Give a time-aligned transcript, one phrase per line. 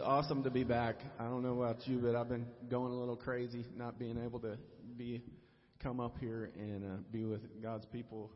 [0.00, 0.96] awesome to be back.
[1.18, 4.38] I don't know about you, but I've been going a little crazy not being able
[4.40, 4.56] to
[4.96, 5.22] be
[5.82, 8.30] come up here and uh, be with God's people,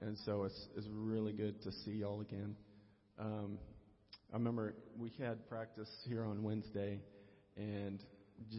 [0.00, 2.56] and so it's it's really good to see y'all again.
[3.18, 3.58] Um,
[4.32, 7.00] I remember we had practice here on Wednesday,
[7.56, 8.02] and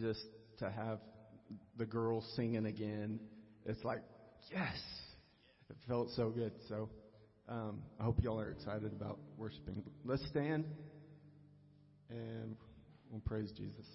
[0.00, 0.24] just
[0.58, 0.98] to have
[1.76, 3.20] the girls singing again,
[3.66, 4.02] it's like
[4.50, 4.76] yes,
[5.68, 6.52] it felt so good.
[6.68, 6.88] So
[7.48, 9.82] um, I hope y'all are excited about worshiping.
[10.04, 10.64] Let's stand
[12.10, 12.56] and
[13.10, 13.86] we'll praise Jesus.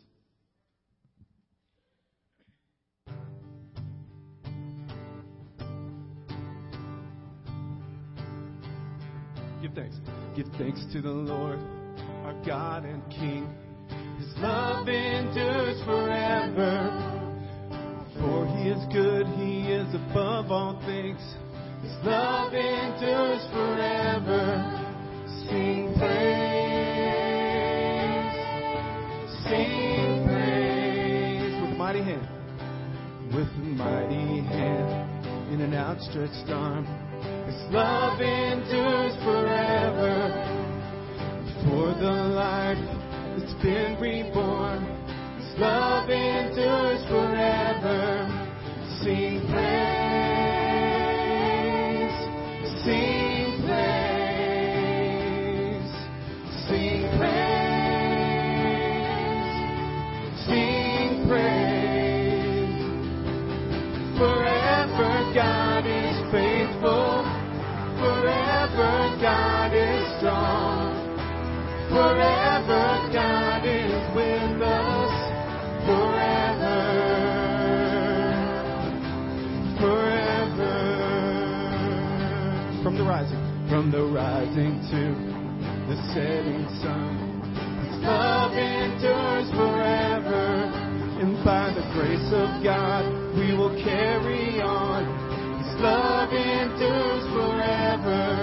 [9.61, 9.95] Give thanks.
[10.35, 11.59] Give thanks to the Lord,
[12.23, 13.49] our God and King.
[14.19, 17.11] His love endures forever.
[18.19, 21.19] For he is good, he is above all things.
[21.81, 24.81] His love endures forever.
[25.47, 26.44] Sing praise.
[33.45, 36.85] With a mighty hand in an outstretched arm.
[37.45, 40.31] His love endures forever.
[41.63, 42.77] For the life
[43.37, 44.83] that's been reborn.
[45.37, 48.27] His love endures forever.
[49.03, 49.84] Sing praise.
[83.85, 85.03] From the rising to
[85.85, 87.13] the setting sun.
[87.85, 90.73] His love endures forever.
[91.21, 93.05] And by the grace of God,
[93.37, 95.05] we will carry on.
[95.61, 98.34] His love endures forever.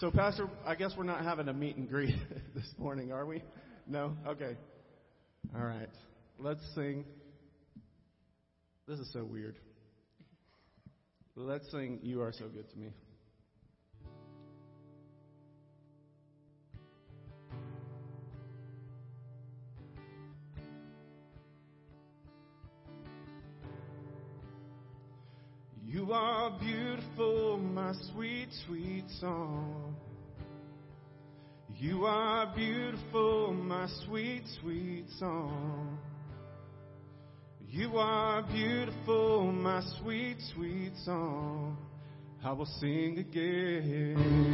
[0.00, 2.14] So, Pastor, I guess we're not having a meet and greet
[2.54, 3.42] this morning, are we?
[3.86, 4.16] No?
[4.26, 4.56] Okay.
[5.54, 5.90] All right.
[6.38, 7.04] Let's sing.
[8.88, 9.56] This is so weird.
[11.36, 12.94] Let's sing You Are So Good to Me.
[25.92, 29.96] You are beautiful, my sweet, sweet song.
[31.74, 35.98] You are beautiful, my sweet, sweet song.
[37.68, 41.76] You are beautiful, my sweet, sweet song.
[42.44, 44.49] I will sing again.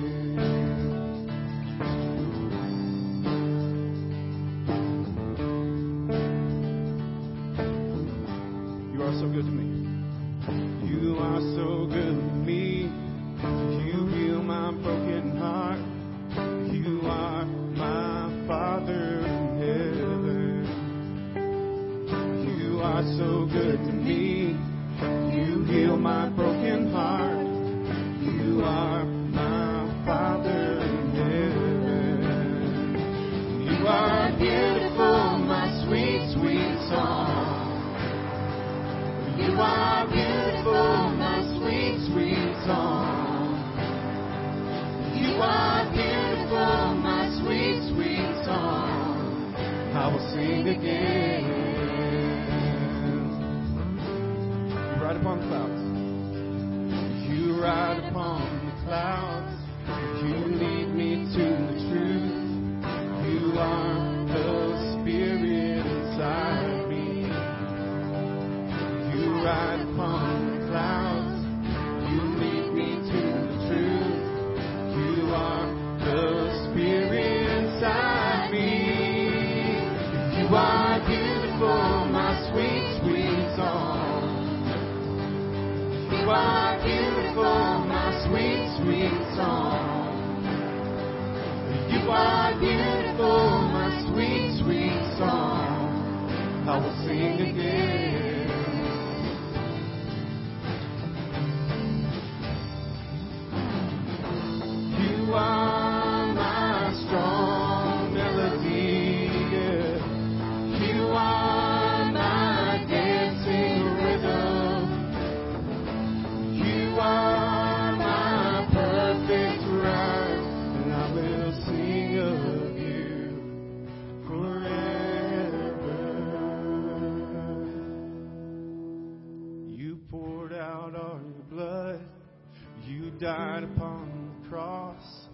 [133.18, 135.27] died upon the cross.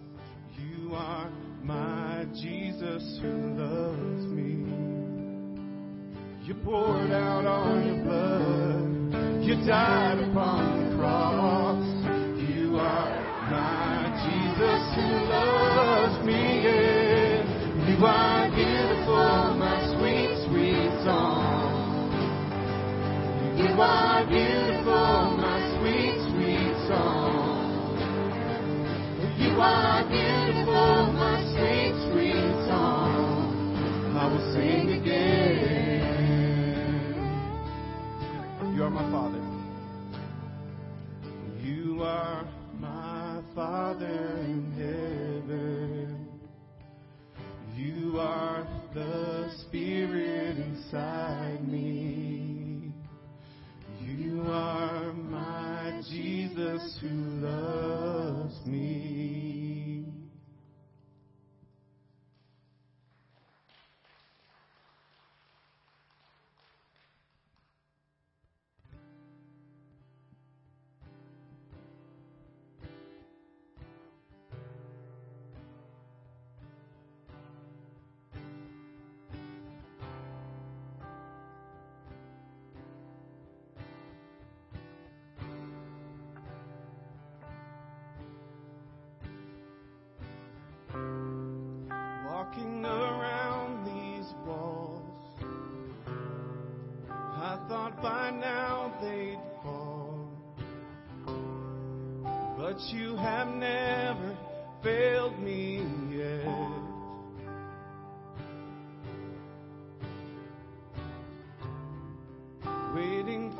[0.57, 1.29] You are
[1.61, 4.53] my Jesus who loves me.
[6.45, 9.43] You poured out all your blood.
[9.43, 11.85] You died upon the cross.
[12.49, 15.22] You are my Jesus who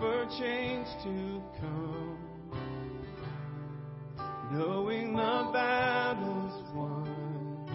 [0.04, 2.18] for change to come.
[4.52, 7.70] Knowing the battle's won.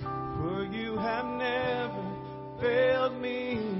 [0.00, 2.04] For you have never
[2.58, 3.71] failed me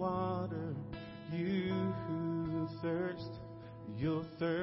[0.00, 0.74] water,
[1.30, 1.74] you
[2.08, 3.38] who thirst,
[3.98, 4.59] you'll thirst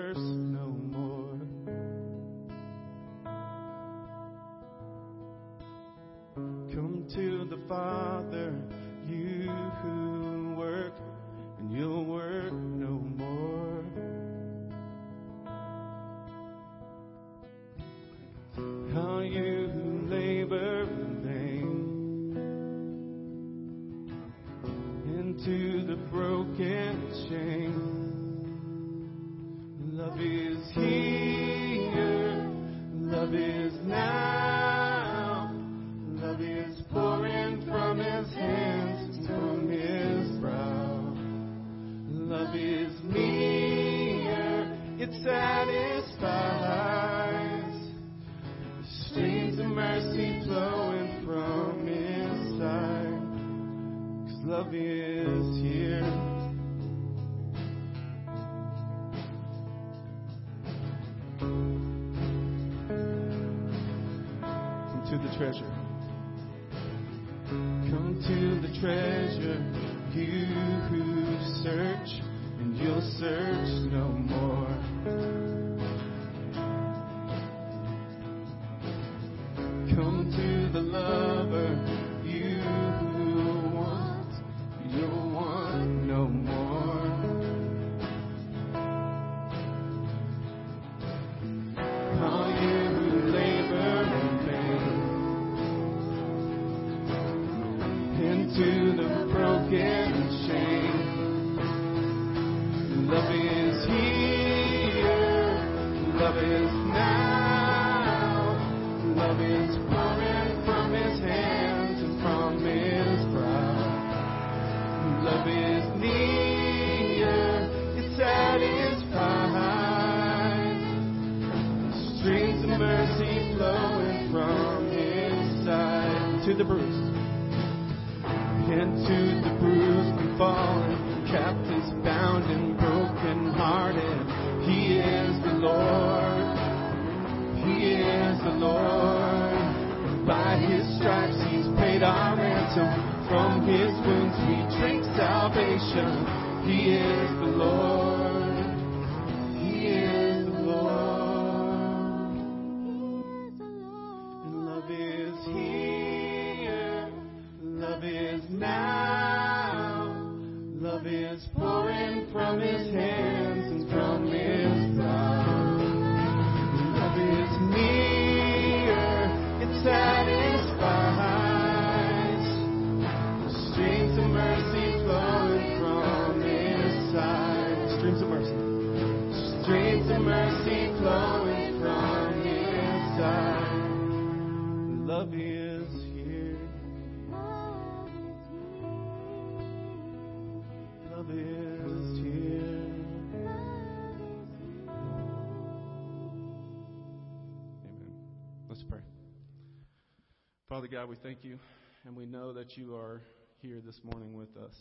[200.77, 201.57] Father God, we thank you,
[202.05, 203.23] and we know that you are
[203.63, 204.75] here this morning with us.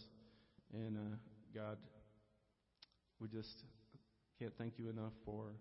[0.75, 1.17] And uh,
[1.55, 1.79] God,
[3.19, 3.65] we just
[4.39, 5.55] can't thank you enough for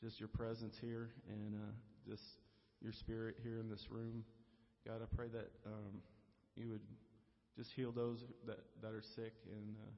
[0.00, 1.72] just your presence here and uh,
[2.08, 2.22] just
[2.80, 4.22] your spirit here in this room.
[4.86, 6.02] God, I pray that um,
[6.54, 6.86] you would
[7.56, 9.90] just heal those that, that are sick and uh,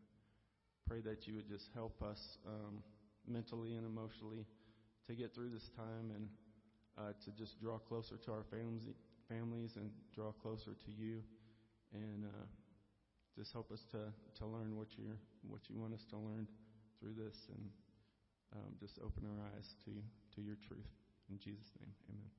[0.88, 2.82] pray that you would just help us um,
[3.28, 4.46] mentally and emotionally
[5.06, 6.28] to get through this time and
[6.96, 8.88] uh, to just draw closer to our families,
[9.30, 11.22] families and draw closer to you
[11.94, 12.46] and uh,
[13.38, 13.98] just help us to,
[14.38, 15.14] to learn what you
[15.48, 16.46] what you want us to learn
[16.98, 17.70] through this and
[18.56, 19.92] um, just open our eyes to
[20.34, 20.90] to your truth.
[21.30, 22.30] In Jesus' name, amen.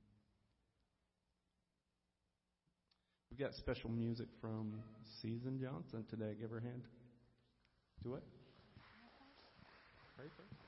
[3.32, 4.74] We've got special music from
[5.22, 6.36] Susan Johnson today.
[6.40, 6.84] Give her a hand.
[8.04, 8.24] Do it.
[10.18, 10.61] Pray first.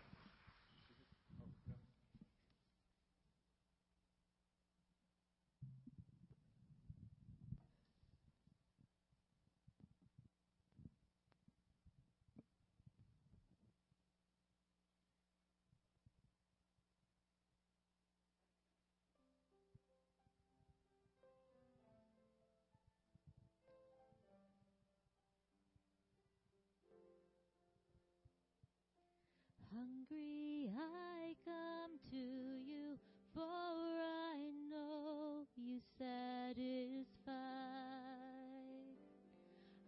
[29.83, 32.97] Hungry I come to you,
[33.33, 37.33] for I know you satisfy.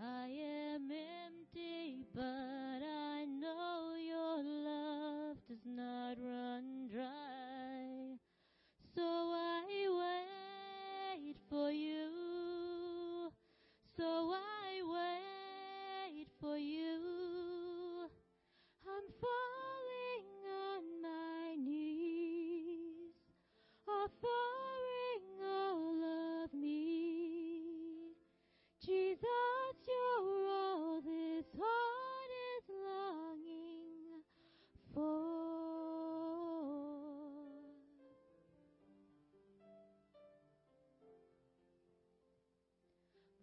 [0.01, 8.17] I am empty, but I know your love does not run dry.
[8.95, 9.63] So I
[11.23, 13.31] wait for you.
[13.95, 17.14] So I wait for you.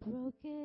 [0.04, 0.61] Broken,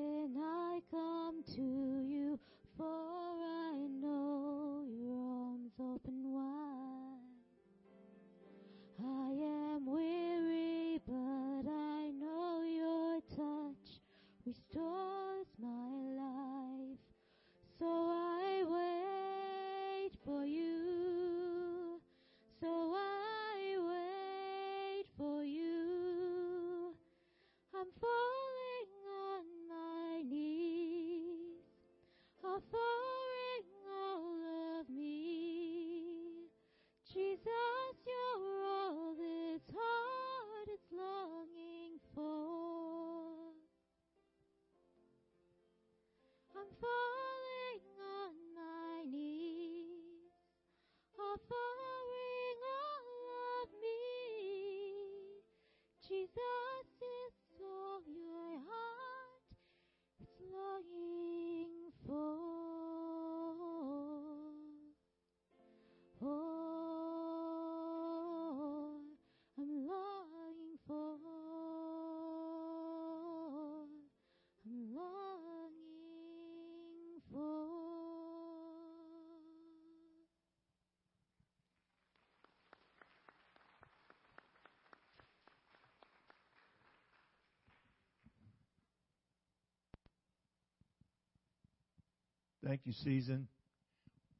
[92.67, 93.47] Thank you, Susan.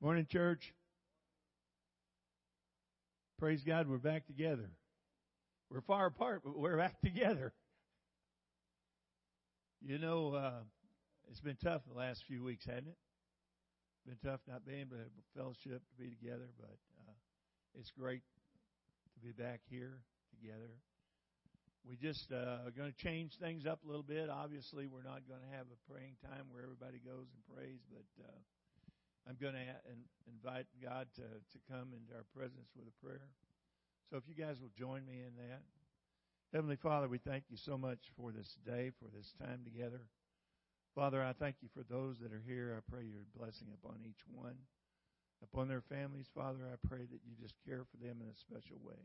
[0.01, 0.73] Morning, church.
[3.39, 4.69] Praise God, we're back together.
[5.71, 7.53] We're far apart, but we're back together.
[9.81, 10.59] You know, uh,
[11.29, 12.97] it's been tough the last few weeks, hasn't it?
[14.05, 16.75] Been tough not being able to fellowship to be together, but
[17.07, 17.13] uh,
[17.79, 18.23] it's great
[19.13, 19.99] to be back here
[20.37, 20.73] together.
[21.87, 24.27] We just uh, are going to change things up a little bit.
[24.27, 28.03] Obviously, we're not going to have a praying time where everybody goes and prays, but
[28.19, 28.39] uh,
[29.23, 33.31] I'm going to in- invite God to, to come into our presence with a prayer.
[34.11, 35.63] So if you guys will join me in that.
[36.51, 40.03] Heavenly Father, we thank you so much for this day, for this time together.
[40.91, 42.75] Father, I thank you for those that are here.
[42.75, 44.55] I pray your blessing upon each one,
[45.43, 46.27] upon their families.
[46.35, 48.99] Father, I pray that you just care for them in a special way.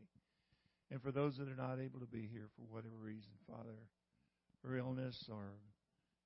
[0.91, 3.77] And for those that are not able to be here for whatever reason, Father,
[4.61, 5.53] for illness or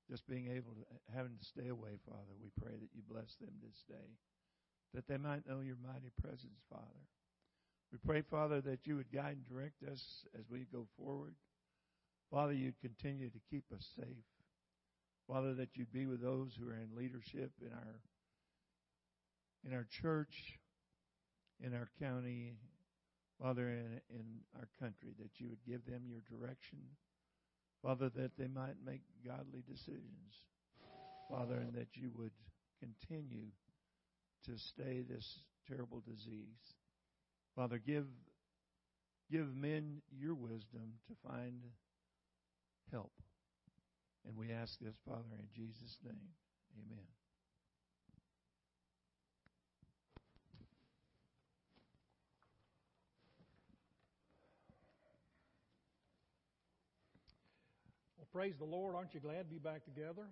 [0.10, 0.84] just being able to
[1.16, 4.10] having to stay away, Father, we pray that you bless them this day,
[4.94, 7.04] that they might know your mighty presence, Father.
[7.92, 10.04] We pray, Father, that you would guide and direct us
[10.38, 11.36] as we go forward.
[12.32, 14.26] Father, you'd continue to keep us safe.
[15.28, 18.00] Father, that you'd be with those who are in leadership in our
[19.66, 20.60] in our church,
[21.62, 22.54] in our county,
[23.42, 26.80] Father, in, in our country, that you would give them your direction.
[27.84, 30.48] Father, that they might make godly decisions.
[31.30, 32.32] Father, and that you would
[32.80, 33.48] continue
[34.46, 36.76] to stay this terrible disease.
[37.56, 38.06] Father, give
[39.32, 41.62] give men your wisdom to find
[42.92, 43.12] help.
[44.26, 46.30] And we ask this, Father, in Jesus' name.
[46.76, 47.06] Amen.
[58.18, 58.94] Well, praise the Lord.
[58.94, 60.30] Aren't you glad to be back together?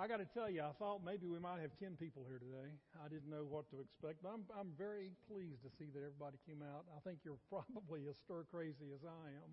[0.00, 2.72] I got to tell you, I thought maybe we might have 10 people here today.
[2.96, 6.40] I didn't know what to expect, but I'm, I'm very pleased to see that everybody
[6.48, 6.88] came out.
[6.88, 9.50] I think you're probably as stir crazy as I am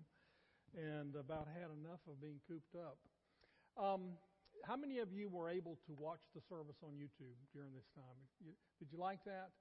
[0.72, 2.96] and about had enough of being cooped up.
[3.76, 4.16] Um,
[4.64, 8.16] how many of you were able to watch the service on YouTube during this time?
[8.80, 9.52] Did you like that?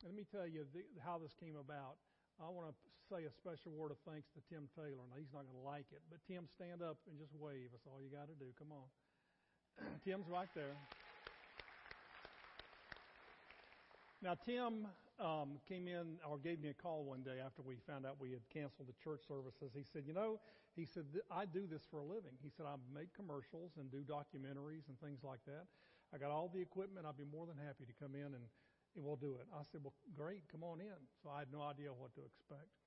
[0.00, 2.00] Let me tell you the, how this came about.
[2.40, 2.74] I want to
[3.08, 5.02] say a special word of thanks to Tim Taylor.
[5.10, 7.74] Now, he's not going to like it, but Tim, stand up and just wave.
[7.74, 8.50] That's all you got to do.
[8.58, 8.86] Come on.
[10.04, 10.76] Tim's right there.
[14.22, 14.86] Now, Tim
[15.18, 18.30] um, came in or gave me a call one day after we found out we
[18.30, 19.74] had canceled the church services.
[19.74, 20.38] He said, You know,
[20.78, 22.38] he said, I do this for a living.
[22.38, 25.66] He said, I make commercials and do documentaries and things like that.
[26.14, 27.02] I got all the equipment.
[27.02, 28.46] I'd be more than happy to come in and,
[28.94, 29.46] and we'll do it.
[29.50, 31.00] I said, Well, great, come on in.
[31.22, 32.81] So I had no idea what to expect.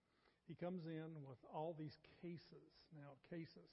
[0.47, 3.71] He comes in with all these cases, now, cases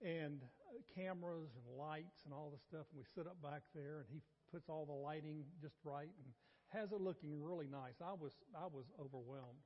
[0.00, 2.86] and uh, cameras and lights and all the stuff.
[2.92, 4.20] And we sit up back there, and he
[4.50, 6.32] puts all the lighting just right and
[6.68, 8.00] has it looking really nice.
[8.00, 9.62] I was I was overwhelmed,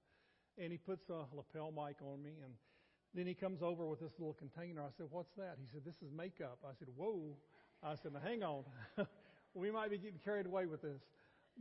[0.58, 2.54] and he puts a lapel mic on me, and
[3.14, 4.82] then he comes over with this little container.
[4.82, 7.36] I said, "What's that?" He said, "This is makeup." I said, "Whoa!"
[7.82, 8.64] I said, "Now hang on,
[9.54, 11.02] we might be getting carried away with this."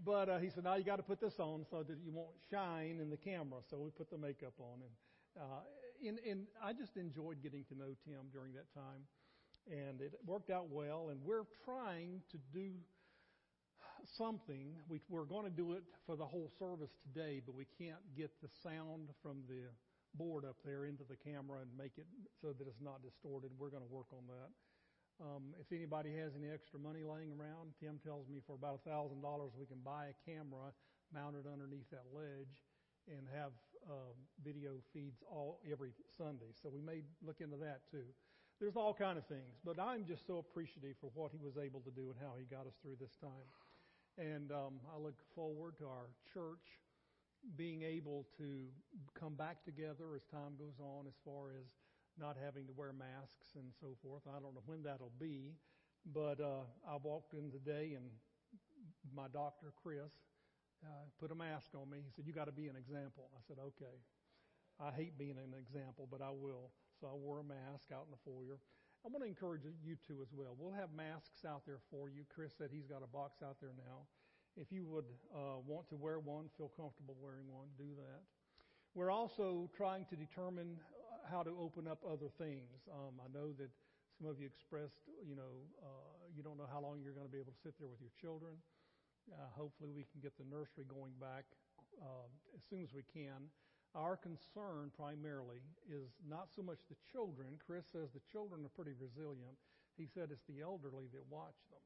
[0.06, 2.36] But uh, he said, "Now you got to put this on so that you won't
[2.50, 5.62] shine in the camera." So we put the makeup on, and uh,
[6.08, 9.08] and, and I just enjoyed getting to know Tim during that time.
[9.72, 11.10] And it worked out well.
[11.10, 12.72] And we're trying to do
[14.18, 14.76] something.
[14.90, 18.32] We, we're going to do it for the whole service today, but we can't get
[18.42, 19.72] the sound from the
[20.16, 22.06] board up there into the camera and make it
[22.42, 23.52] so that it's not distorted.
[23.58, 24.52] We're going to work on that.
[25.22, 29.22] Um, if anybody has any extra money laying around, Tim tells me for about thousand
[29.22, 30.74] dollars we can buy a camera
[31.14, 32.66] mounted underneath that ledge
[33.08, 33.52] and have
[33.90, 36.50] um, video feeds all every Sunday.
[36.62, 38.08] So we may look into that too.
[38.60, 41.82] There's all kind of things, but I'm just so appreciative for what he was able
[41.82, 43.48] to do and how he got us through this time.
[44.18, 46.64] And um, I look forward to our church
[47.58, 48.66] being able to
[49.20, 51.68] come back together as time goes on, as far as
[52.20, 54.24] not having to wear masks and so forth.
[54.28, 55.56] I don't know when that'll be,
[56.06, 58.06] but uh, I walked in today and
[59.16, 60.14] my doctor, Chris,
[60.84, 62.00] uh, put a mask on me.
[62.04, 63.30] He said, You got to be an example.
[63.34, 63.98] I said, Okay.
[64.82, 66.74] I hate being an example, but I will.
[67.00, 68.58] So I wore a mask out in the foyer.
[69.06, 70.56] I want to encourage you to as well.
[70.58, 72.24] We'll have masks out there for you.
[72.34, 74.08] Chris said he's got a box out there now.
[74.56, 78.22] If you would uh, want to wear one, feel comfortable wearing one, do that.
[78.96, 80.78] We're also trying to determine
[81.30, 82.84] how to open up other things.
[82.92, 83.72] Um, I know that
[84.20, 87.32] some of you expressed, you know, uh, you don't know how long you're going to
[87.32, 88.60] be able to sit there with your children.
[89.32, 91.48] Uh, hopefully, we can get the nursery going back
[91.98, 93.48] uh, as soon as we can.
[93.96, 97.62] Our concern primarily is not so much the children.
[97.62, 99.54] Chris says the children are pretty resilient.
[99.96, 101.86] He said it's the elderly that watch them,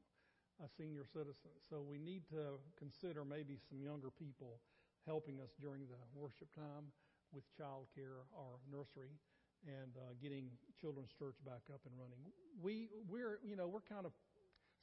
[0.64, 1.60] uh, senior citizens.
[1.68, 4.56] So we need to consider maybe some younger people
[5.04, 6.88] helping us during the worship time
[7.32, 9.16] with child care or nursery
[9.66, 12.18] and uh, getting children's church back up and running.
[12.62, 14.12] We we're you know we're kind of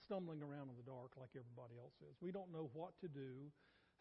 [0.03, 2.19] stumbling around in the dark like everybody else is.
[2.19, 3.47] We don't know what to do,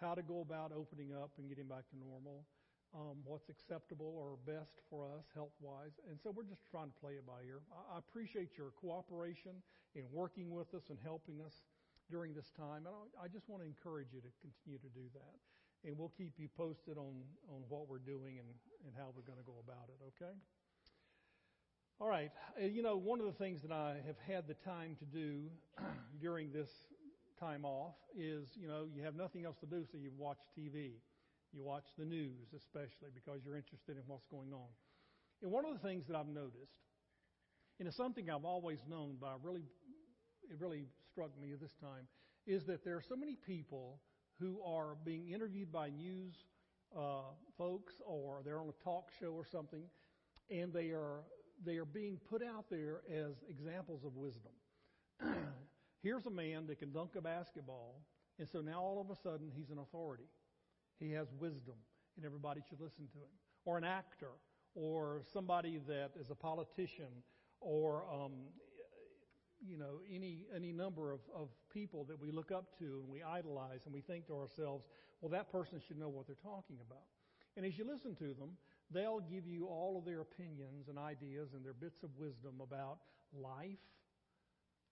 [0.02, 2.44] how to go about opening up and getting back to normal,
[2.92, 5.96] um, what's acceptable or best for us health wise.
[6.10, 7.62] And so we're just trying to play it by ear.
[7.72, 9.62] I, appreciate your cooperation
[9.94, 11.62] in working with us and helping us
[12.10, 12.86] during this time.
[12.86, 15.38] And I just want to encourage you to continue to do that.
[15.84, 17.12] And we'll keep you posted on,
[17.52, 18.48] on what we're doing and,
[18.86, 20.32] and how we're going to go about it, okay?
[22.00, 22.32] All right.
[22.60, 25.44] Uh, you know, one of the things that I have had the time to do
[26.20, 26.68] during this
[27.38, 30.92] time off is, you know, you have nothing else to do, so you watch TV.
[31.52, 34.66] You watch the news, especially because you're interested in what's going on.
[35.42, 36.82] And one of the things that I've noticed,
[37.78, 39.62] and it's something I've always known, but I really,
[40.50, 42.08] it really struck me this time,
[42.46, 44.00] is that there are so many people
[44.40, 46.34] who are being interviewed by news
[46.96, 47.22] uh,
[47.58, 49.84] folks or they're on a talk show or something,
[50.50, 51.22] and they are
[51.64, 54.52] they are being put out there as examples of wisdom.
[56.02, 58.02] Here's a man that can dunk a basketball,
[58.38, 60.28] and so now all of a sudden he's an authority.
[60.98, 61.74] He has wisdom.
[62.16, 63.34] and everybody should listen to him.
[63.64, 64.30] Or an actor,
[64.74, 67.22] or somebody that is a politician,
[67.60, 68.32] or um,
[69.68, 73.22] you know any any number of, of people that we look up to and we
[73.22, 74.84] idolize, and we think to ourselves,
[75.20, 77.06] well, that person should know what they're talking about.
[77.56, 78.56] And as you listen to them,
[78.90, 82.98] they'll give you all of their opinions and ideas and their bits of wisdom about
[83.32, 83.82] life,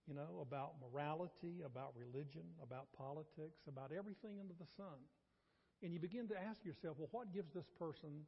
[0.07, 4.99] you know, about morality, about religion, about politics, about everything under the sun.
[5.81, 8.23] And you begin to ask yourself, well, what gives this person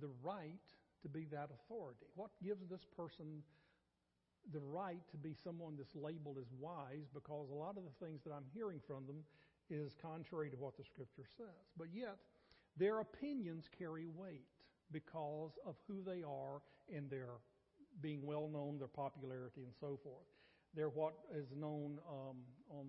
[0.00, 0.62] the right
[1.02, 2.06] to be that authority?
[2.14, 3.42] What gives this person
[4.52, 7.06] the right to be someone that's labeled as wise?
[7.14, 9.22] Because a lot of the things that I'm hearing from them
[9.70, 11.70] is contrary to what the scripture says.
[11.76, 12.16] But yet,
[12.76, 14.46] their opinions carry weight
[14.90, 16.60] because of who they are
[16.94, 17.40] and their
[18.00, 20.26] being well known, their popularity, and so forth.
[20.74, 22.36] They're what is known um,
[22.70, 22.86] on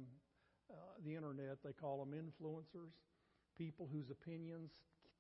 [0.72, 2.96] uh, the internet, they call them influencers,
[3.58, 4.72] people whose opinions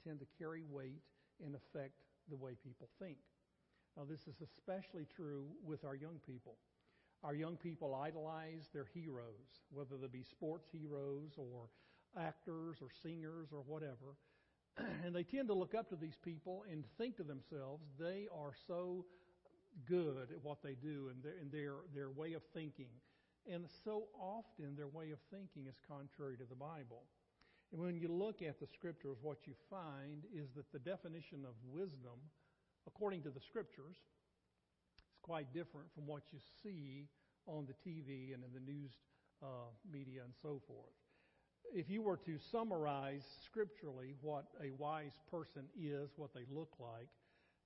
[0.05, 1.01] tend to carry weight
[1.45, 1.93] and affect
[2.29, 3.17] the way people think.
[3.97, 6.55] Now, this is especially true with our young people.
[7.23, 11.69] Our young people idolize their heroes, whether they be sports heroes or
[12.19, 14.17] actors or singers or whatever.
[15.05, 18.53] and they tend to look up to these people and think to themselves, they are
[18.67, 19.05] so
[19.87, 22.89] good at what they do and their, and their, their way of thinking.
[23.51, 27.03] And so often their way of thinking is contrary to the Bible.
[27.71, 31.53] And when you look at the scriptures, what you find is that the definition of
[31.65, 32.19] wisdom,
[32.87, 33.95] according to the scriptures,
[34.95, 37.07] is quite different from what you see
[37.47, 38.91] on the TV and in the news
[39.41, 40.93] uh, media and so forth
[41.71, 47.07] if you were to summarize scripturally what a wise person is, what they look like,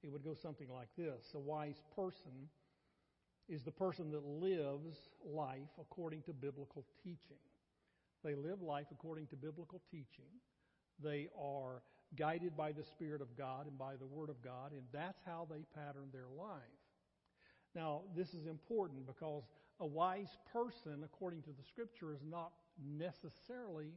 [0.03, 1.31] it would go something like this.
[1.33, 2.49] A wise person
[3.49, 7.37] is the person that lives life according to biblical teaching.
[8.23, 10.31] They live life according to biblical teaching.
[11.03, 11.81] They are
[12.15, 15.47] guided by the Spirit of God and by the Word of God, and that's how
[15.49, 16.61] they pattern their life.
[17.75, 19.43] Now, this is important because
[19.79, 23.91] a wise person, according to the Scripture, is not necessarily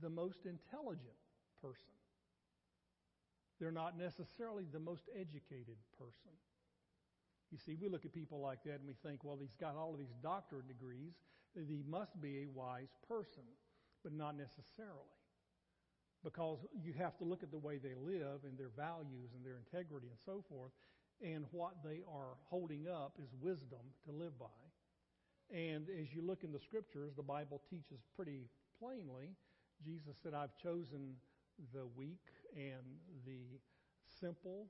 [0.00, 1.16] the most intelligent
[1.60, 1.94] person.
[3.60, 6.32] They're not necessarily the most educated person.
[7.52, 9.92] You see, we look at people like that and we think, well, he's got all
[9.92, 11.12] of these doctorate degrees,
[11.54, 13.44] he must be a wise person,
[14.02, 15.12] but not necessarily.
[16.24, 19.58] Because you have to look at the way they live and their values and their
[19.58, 20.70] integrity and so forth,
[21.20, 24.62] and what they are holding up is wisdom to live by.
[25.50, 29.34] And as you look in the scriptures, the Bible teaches pretty plainly.
[29.84, 31.14] Jesus said, I've chosen
[31.74, 32.22] the weak
[32.56, 32.86] and
[33.26, 33.58] the
[34.20, 34.66] simple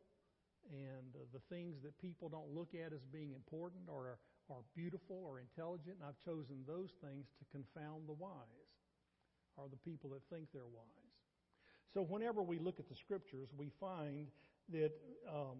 [0.71, 4.19] and the things that people don't look at as being important or
[4.51, 8.71] are beautiful or intelligent, and I've chosen those things to confound the wise,
[9.57, 11.02] or the people that think they're wise.
[11.93, 14.29] So whenever we look at the scriptures, we find
[14.71, 14.93] that
[15.29, 15.59] um,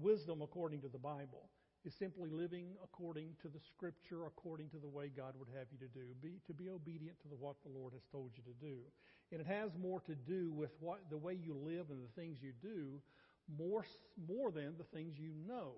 [0.00, 1.48] wisdom, according to the Bible,
[1.84, 5.78] is simply living according to the scripture, according to the way God would have you
[5.78, 8.56] to do, be, to be obedient to the, what the Lord has told you to
[8.60, 8.78] do.
[9.32, 12.38] And it has more to do with what, the way you live and the things
[12.42, 13.00] you do
[13.58, 13.84] more,
[14.28, 15.72] more than the things you know.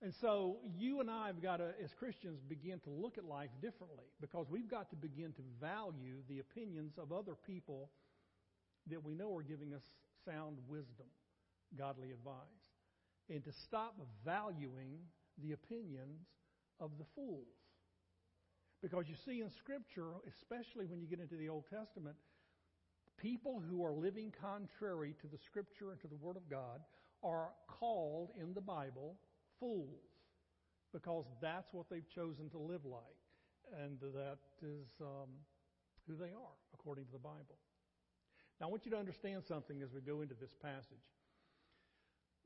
[0.00, 3.50] And so you and I have got to, as Christians, begin to look at life
[3.60, 7.88] differently because we've got to begin to value the opinions of other people
[8.90, 9.82] that we know are giving us
[10.24, 11.06] sound wisdom,
[11.76, 12.62] godly advice
[13.30, 14.98] and to stop valuing
[15.42, 16.26] the opinions
[16.80, 17.46] of the fools.
[18.82, 22.16] Because you see in Scripture, especially when you get into the Old Testament,
[23.16, 26.80] people who are living contrary to the Scripture and to the Word of God
[27.22, 29.16] are called in the Bible
[29.60, 30.10] fools
[30.92, 33.00] because that's what they've chosen to live like.
[33.80, 35.30] And that is um,
[36.08, 37.56] who they are, according to the Bible.
[38.60, 40.86] Now, I want you to understand something as we go into this passage.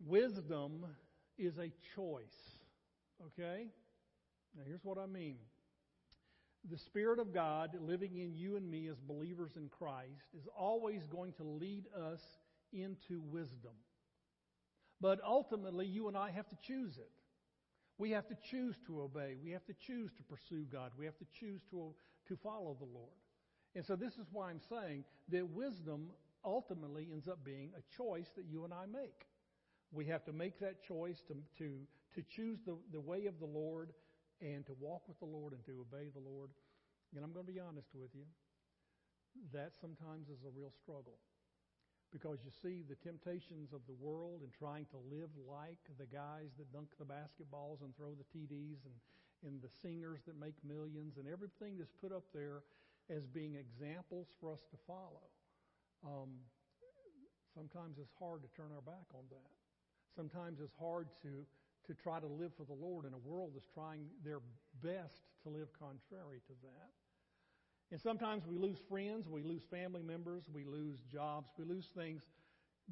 [0.04, 0.86] Wisdom
[1.38, 2.24] is a choice.
[3.26, 3.66] Okay?
[4.56, 5.36] Now, here's what I mean.
[6.70, 11.02] The Spirit of God living in you and me as believers in Christ is always
[11.06, 12.20] going to lead us
[12.72, 13.74] into wisdom.
[15.00, 17.10] But ultimately, you and I have to choose it.
[17.98, 19.36] We have to choose to obey.
[19.42, 20.92] We have to choose to pursue God.
[20.98, 21.94] We have to choose to,
[22.28, 23.16] to follow the Lord.
[23.76, 26.08] And so, this is why I'm saying that wisdom
[26.42, 29.28] ultimately ends up being a choice that you and I make.
[29.92, 31.68] We have to make that choice to, to,
[32.16, 33.92] to choose the, the way of the Lord
[34.40, 36.48] and to walk with the Lord and to obey the Lord.
[37.14, 38.24] And I'm going to be honest with you,
[39.52, 41.20] that sometimes is a real struggle.
[42.08, 46.48] Because you see the temptations of the world and trying to live like the guys
[46.56, 48.96] that dunk the basketballs and throw the TDs and,
[49.44, 52.64] and the singers that make millions and everything that's put up there
[53.14, 55.28] as being examples for us to follow.
[56.04, 56.30] Um,
[57.56, 59.52] Sometimes it's hard to turn our back on that.
[60.14, 61.46] Sometimes it's hard to,
[61.86, 64.40] to try to live for the Lord in a world that's trying their
[64.82, 66.90] best to live contrary to that.
[67.90, 72.20] And sometimes we lose friends, we lose family members, we lose jobs, we lose things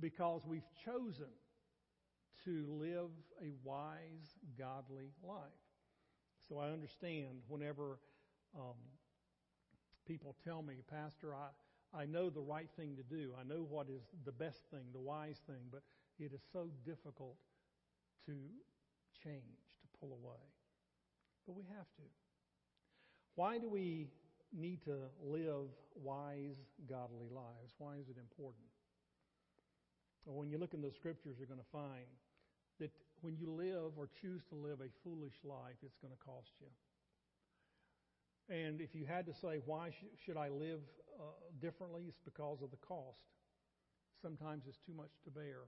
[0.00, 1.29] because we've chosen
[2.46, 3.11] to live
[3.42, 5.61] a wise, godly life.
[6.48, 7.98] So I understand whenever
[8.57, 8.81] um,
[10.07, 11.49] people tell me, Pastor, I,
[11.97, 13.33] I know the right thing to do.
[13.38, 15.83] I know what is the best thing, the wise thing, but
[16.19, 17.37] it is so difficult
[18.27, 18.33] to
[19.23, 20.40] change, to pull away.
[21.47, 22.03] But we have to.
[23.35, 24.09] Why do we
[24.53, 26.57] need to live wise,
[26.88, 27.75] godly lives?
[27.79, 28.64] Why is it important?
[30.25, 32.09] Well, when you look in the scriptures, you're going to find
[32.81, 32.90] that
[33.21, 36.67] when you live or choose to live a foolish life, it's going to cost you.
[38.49, 40.81] And if you had to say, why sh- should I live
[41.19, 41.25] uh,
[41.61, 43.25] differently, it's because of the cost.
[44.21, 45.65] Sometimes it's too much to bear.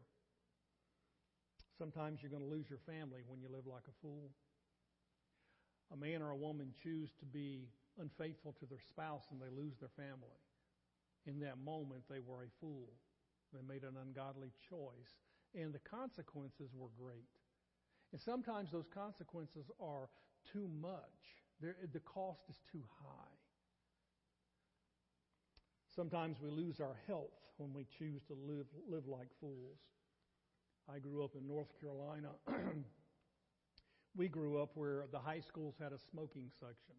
[1.78, 4.30] Sometimes you're going to lose your family when you live like a fool.
[5.92, 7.68] A man or a woman choose to be
[8.00, 10.40] unfaithful to their spouse and they lose their family.
[11.26, 12.88] In that moment, they were a fool.
[13.52, 15.22] They made an ungodly choice,
[15.54, 17.30] and the consequences were great.
[18.12, 20.08] And sometimes those consequences are
[20.52, 21.45] too much.
[21.60, 23.36] They're, the cost is too high.
[25.94, 29.78] Sometimes we lose our health when we choose to live, live like fools.
[30.92, 32.28] I grew up in North Carolina.
[34.16, 36.94] we grew up where the high schools had a smoking section.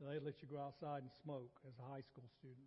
[0.00, 2.66] They let you go outside and smoke as a high school student.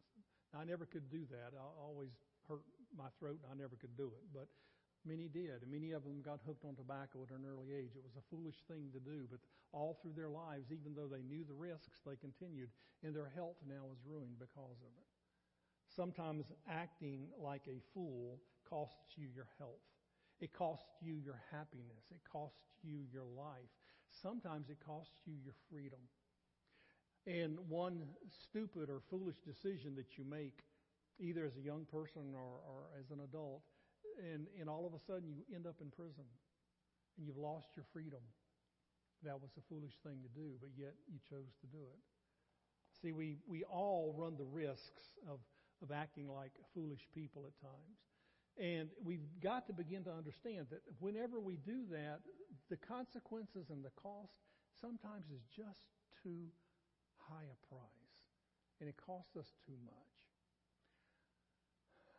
[0.55, 1.51] I never could do that.
[1.51, 2.15] I always
[2.47, 2.63] hurt
[2.95, 4.23] my throat, and I never could do it.
[4.31, 4.47] But
[5.05, 7.95] many did, and many of them got hooked on tobacco at an early age.
[7.95, 9.39] It was a foolish thing to do, but
[9.71, 12.69] all through their lives, even though they knew the risks, they continued,
[13.03, 15.09] and their health now is ruined because of it.
[15.95, 19.85] Sometimes acting like a fool costs you your health.
[20.39, 22.11] It costs you your happiness.
[22.11, 23.71] It costs you your life.
[24.11, 25.99] Sometimes it costs you your freedom.
[27.27, 30.59] And one stupid or foolish decision that you make,
[31.19, 33.63] either as a young person or, or as an adult,
[34.19, 36.25] and, and all of a sudden you end up in prison
[37.17, 38.21] and you've lost your freedom.
[39.23, 42.01] That was a foolish thing to do, but yet you chose to do it.
[43.01, 45.39] See, we, we all run the risks of,
[45.81, 47.99] of acting like foolish people at times.
[48.57, 52.19] And we've got to begin to understand that whenever we do that,
[52.69, 54.31] the consequences and the cost
[54.79, 55.91] sometimes is just
[56.23, 56.47] too
[57.17, 58.15] high a price.
[58.79, 60.15] And it costs us too much.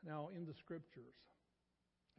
[0.05, 1.16] Now, in the scriptures,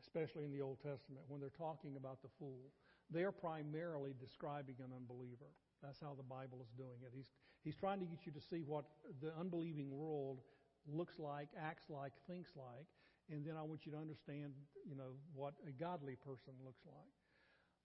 [0.07, 2.71] especially in the Old Testament, when they're talking about the fool,
[3.11, 5.51] they are primarily describing an unbeliever.
[5.83, 7.11] That's how the Bible is doing it.
[7.13, 7.29] He's,
[7.63, 8.85] he's trying to get you to see what
[9.21, 10.39] the unbelieving world
[10.87, 12.87] looks like, acts like, thinks like,
[13.29, 14.53] and then I want you to understand,
[14.87, 17.11] you know, what a godly person looks like.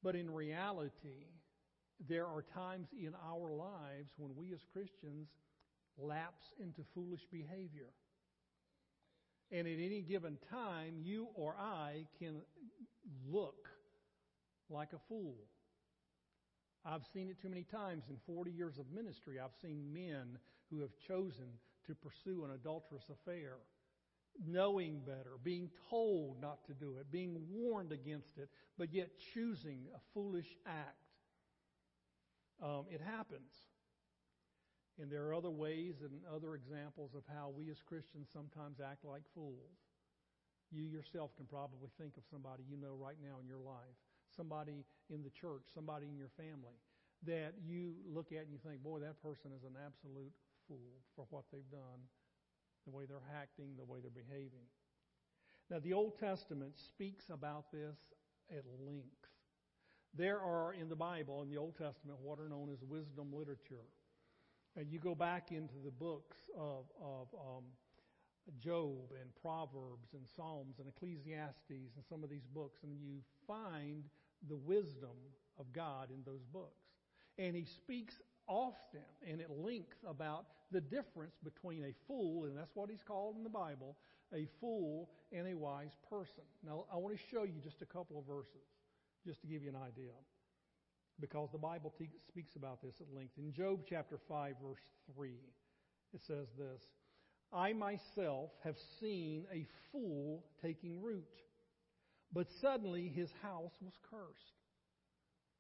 [0.03, 1.27] But in reality,
[2.09, 5.29] there are times in our lives when we as Christians
[5.99, 7.91] lapse into foolish behavior.
[9.53, 12.41] And at any given time, you or I can
[13.31, 13.69] look
[14.71, 15.37] like a fool.
[16.85, 19.39] I've seen it too many times in 40 years of ministry.
[19.39, 20.39] I've seen men
[20.71, 21.47] who have chosen
[21.87, 23.57] to pursue an adulterous affair,
[24.47, 28.49] knowing better, being told not to do it, being warned against it,
[28.79, 30.97] but yet choosing a foolish act.
[32.63, 33.53] Um, it happens.
[35.01, 39.05] And there are other ways and other examples of how we as Christians sometimes act
[39.05, 39.81] like fools.
[40.71, 43.97] You yourself can probably think of somebody you know right now in your life,
[44.37, 46.77] somebody in the church, somebody in your family
[47.27, 50.33] that you look at and you think, boy, that person is an absolute
[50.67, 52.01] fool for what they've done,
[52.85, 54.67] the way they're acting, the way they're behaving.
[55.71, 57.97] Now, the Old Testament speaks about this
[58.51, 59.25] at length.
[60.15, 63.87] There are in the Bible, in the Old Testament, what are known as wisdom literature.
[64.77, 67.65] And you go back into the books of, of um,
[68.59, 74.05] Job and Proverbs and Psalms and Ecclesiastes and some of these books, and you find
[74.49, 75.17] the wisdom
[75.59, 76.87] of God in those books.
[77.39, 78.15] And he speaks
[78.49, 83.37] often and at length about the difference between a fool, and that's what he's called
[83.37, 83.97] in the Bible,
[84.35, 86.45] a fool and a wise person.
[86.65, 88.67] Now, I want to show you just a couple of verses,
[89.27, 90.13] just to give you an idea
[91.21, 93.33] because the Bible te- speaks about this at length.
[93.39, 94.81] In Job chapter 5, verse
[95.15, 95.31] 3,
[96.13, 96.83] it says this
[97.53, 101.25] I myself have seen a fool taking root,
[102.33, 104.59] but suddenly his house was cursed.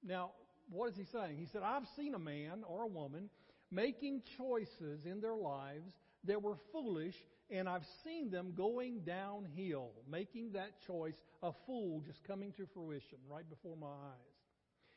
[0.02, 0.30] Now,
[0.70, 1.36] what is he saying?
[1.38, 3.28] He said, I've seen a man or a woman
[3.70, 5.92] making choices in their lives
[6.24, 7.16] that were foolish
[7.50, 13.18] And I've seen them going downhill, making that choice, a fool just coming to fruition
[13.28, 14.31] right before my eyes.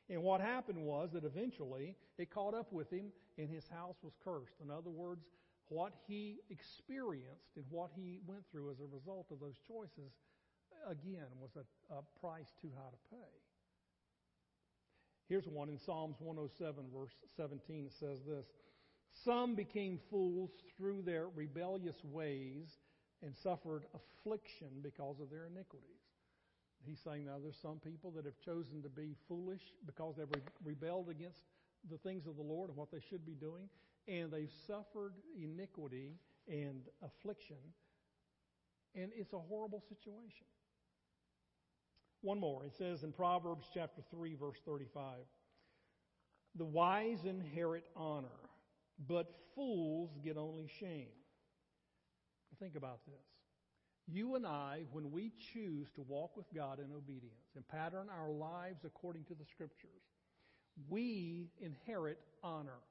[0.10, 4.14] And what happened was that eventually it caught up with him and his house was
[4.24, 4.54] cursed.
[4.64, 5.26] In other words,
[5.70, 10.14] what he experienced and what he went through as a result of those choices,
[10.88, 13.32] again, was a, a price too high to pay.
[15.28, 17.86] Here's one in Psalms 107, verse 17.
[17.88, 18.46] It says this
[19.24, 22.68] Some became fools through their rebellious ways
[23.24, 26.05] and suffered affliction because of their iniquities.
[26.88, 30.28] He's saying now there's some people that have chosen to be foolish because they've
[30.64, 31.42] rebelled against
[31.90, 33.70] the things of the Lord and what they should be doing,
[34.08, 36.14] and they've suffered iniquity
[36.48, 37.58] and affliction,
[38.94, 40.46] and it's a horrible situation.
[42.22, 42.66] One more.
[42.66, 45.20] It says in Proverbs chapter 3, verse 35
[46.56, 48.28] The wise inherit honor,
[49.08, 51.08] but fools get only shame.
[52.60, 53.35] Think about this.
[54.08, 58.30] You and I, when we choose to walk with God in obedience and pattern our
[58.30, 60.04] lives according to the Scriptures,
[60.90, 62.82] we inherit honor.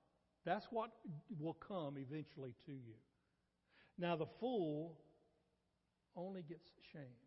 [0.44, 0.90] That's what
[1.38, 2.94] will come eventually to you.
[3.96, 4.98] Now, the fool
[6.16, 7.24] only gets shame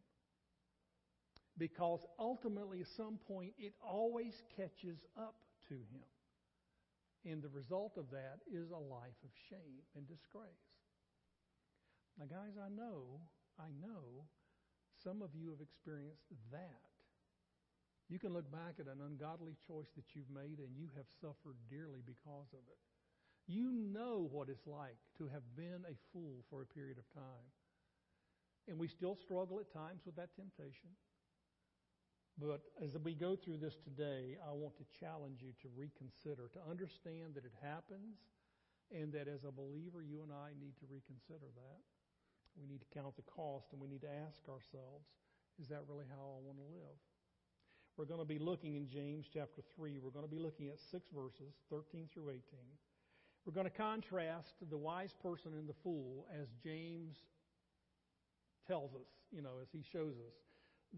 [1.57, 5.35] because ultimately, at some point, it always catches up
[5.69, 6.05] to him.
[7.25, 10.47] And the result of that is a life of shame and disgrace.
[12.19, 13.21] Now, guys, I know,
[13.59, 14.25] I know
[15.03, 16.87] some of you have experienced that.
[18.09, 21.59] You can look back at an ungodly choice that you've made and you have suffered
[21.69, 22.79] dearly because of it.
[23.47, 27.47] You know what it's like to have been a fool for a period of time.
[28.67, 30.91] And we still struggle at times with that temptation.
[32.37, 36.61] But as we go through this today, I want to challenge you to reconsider, to
[36.69, 38.19] understand that it happens,
[38.91, 41.81] and that as a believer, you and I need to reconsider that.
[42.59, 45.05] We need to count the cost, and we need to ask ourselves,
[45.61, 46.97] is that really how I want to live?
[47.97, 49.97] We're going to be looking in James chapter 3.
[49.97, 52.41] We're going to be looking at six verses, 13 through 18.
[53.45, 57.15] We're going to contrast the wise person and the fool as James
[58.67, 60.33] tells us, you know, as he shows us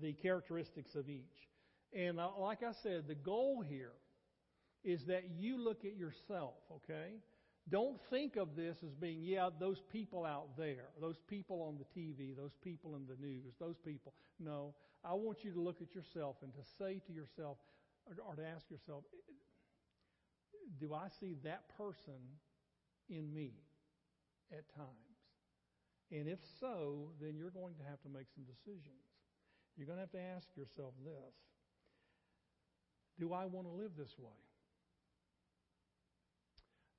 [0.02, 1.48] the characteristics of each.
[1.94, 3.94] And uh, like I said, the goal here
[4.84, 7.14] is that you look at yourself, okay?
[7.70, 12.00] Don't think of this as being, yeah, those people out there, those people on the
[12.00, 14.14] TV, those people in the news, those people.
[14.40, 17.58] No, I want you to look at yourself and to say to yourself,
[18.08, 19.04] or, to ask yourself,
[20.80, 22.20] do I see that person
[23.10, 23.54] in me
[24.52, 24.88] at times?
[26.12, 29.06] And if so, then you're going to have to make some decisions.
[29.78, 31.36] You're going to have to ask yourself this
[33.20, 34.49] Do I want to live this way?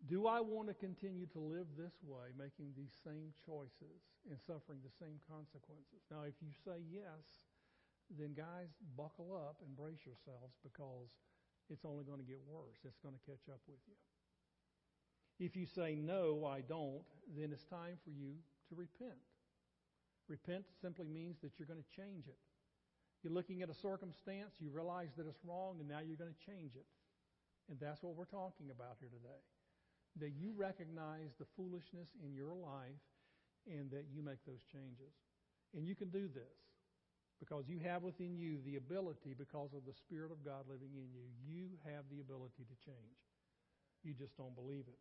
[0.08, 4.80] Do I want to continue to live this way, making these same choices and suffering
[4.80, 6.00] the same consequences?
[6.08, 7.20] Now, if you say yes,
[8.16, 11.12] then guys, buckle up and brace yourselves because
[11.68, 12.80] it's only going to get worse.
[12.82, 13.98] It's going to catch up with you.
[15.38, 17.04] If you say no, I don't,
[17.36, 19.20] then it's time for you to repent.
[20.28, 22.40] Repent simply means that you're going to change it.
[23.22, 26.44] You're looking at a circumstance, you realize that it's wrong, and now you're going to
[26.48, 26.88] change it.
[27.68, 29.44] And that's what we're talking about here today.
[30.18, 33.04] That you recognize the foolishness in your life
[33.66, 35.14] and that you make those changes.
[35.76, 36.58] And you can do this
[37.38, 41.08] because you have within you the ability, because of the Spirit of God living in
[41.14, 43.20] you, you have the ability to change.
[44.02, 44.98] You just don't believe it.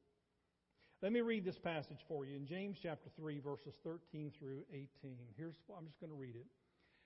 [1.01, 4.88] Let me read this passage for you in James chapter 3, verses 13 through 18.
[5.38, 6.45] Here's, I'm just going to read it.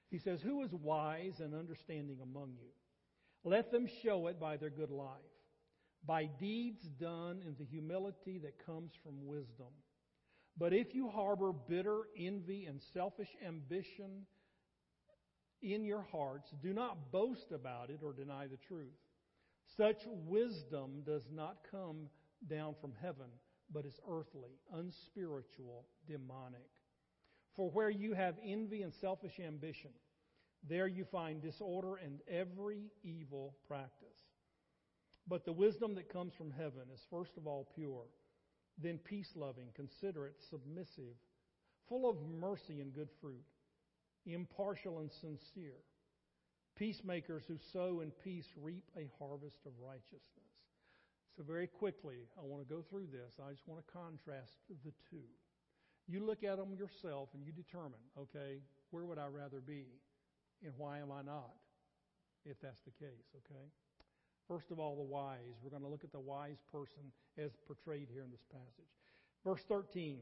[0.10, 2.70] He says, Who is wise and understanding among you?
[3.44, 5.10] Let them show it by their good life,
[6.06, 9.68] by deeds done in the humility that comes from wisdom.
[10.58, 14.26] But if you harbor bitter envy and selfish ambition
[15.62, 18.94] in your hearts, do not boast about it or deny the truth.
[19.78, 22.10] Such wisdom does not come
[22.48, 23.30] down from heaven,
[23.72, 26.70] but is earthly, unspiritual, demonic.
[27.56, 29.92] For where you have envy and selfish ambition,
[30.68, 34.23] there you find disorder and every evil practice.
[35.28, 38.06] But the wisdom that comes from heaven is first of all pure,
[38.82, 41.16] then peace loving, considerate, submissive,
[41.88, 43.44] full of mercy and good fruit,
[44.26, 45.80] impartial and sincere.
[46.76, 50.54] Peacemakers who sow in peace reap a harvest of righteousness.
[51.38, 53.34] So, very quickly, I want to go through this.
[53.40, 54.54] I just want to contrast
[54.84, 55.26] the two.
[56.08, 58.60] You look at them yourself and you determine, okay,
[58.92, 59.86] where would I rather be?
[60.64, 61.54] And why am I not?
[62.46, 63.70] If that's the case, okay?
[64.48, 65.56] First of all, the wise.
[65.64, 68.92] We're going to look at the wise person as portrayed here in this passage.
[69.44, 70.20] Verse 13,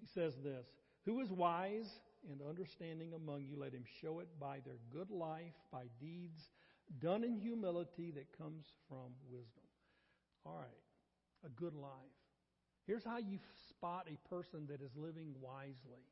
[0.00, 0.66] he says this
[1.04, 2.00] Who is wise
[2.30, 3.58] and understanding among you?
[3.58, 6.50] Let him show it by their good life, by deeds
[7.00, 9.64] done in humility that comes from wisdom.
[10.44, 10.68] All right,
[11.44, 11.90] a good life.
[12.86, 13.38] Here's how you
[13.68, 16.04] spot a person that is living wisely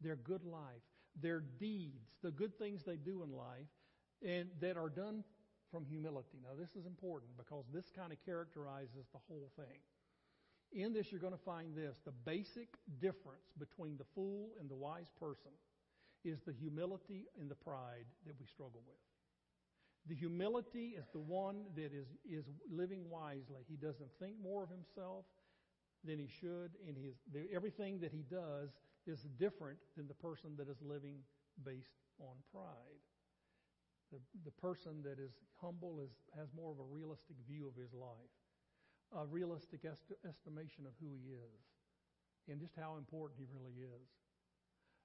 [0.00, 0.82] their good life,
[1.22, 3.68] their deeds, the good things they do in life,
[4.22, 5.24] and that are done
[5.74, 6.38] from humility.
[6.40, 9.82] Now, this is important because this kind of characterizes the whole thing.
[10.70, 12.68] In this, you're going to find this the basic
[13.00, 15.50] difference between the fool and the wise person
[16.24, 19.02] is the humility and the pride that we struggle with.
[20.06, 23.66] The humility is the one that is, is living wisely.
[23.68, 25.24] He doesn't think more of himself
[26.04, 27.16] than he should, and his,
[27.52, 28.70] everything that he does
[29.08, 31.18] is different than the person that is living
[31.64, 33.02] based on pride.
[34.12, 37.92] The, the person that is humble is, has more of a realistic view of his
[37.92, 38.34] life
[39.14, 41.62] a realistic est- estimation of who he is
[42.48, 44.08] and just how important he really is.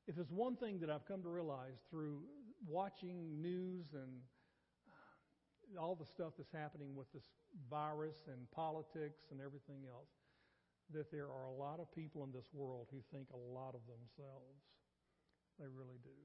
[0.07, 2.21] If there's one thing that I've come to realize through
[2.67, 4.19] watching news and
[5.77, 7.29] all the stuff that's happening with this
[7.69, 10.09] virus and politics and everything else,
[10.91, 13.81] that there are a lot of people in this world who think a lot of
[13.85, 14.65] themselves.
[15.59, 16.17] They really do.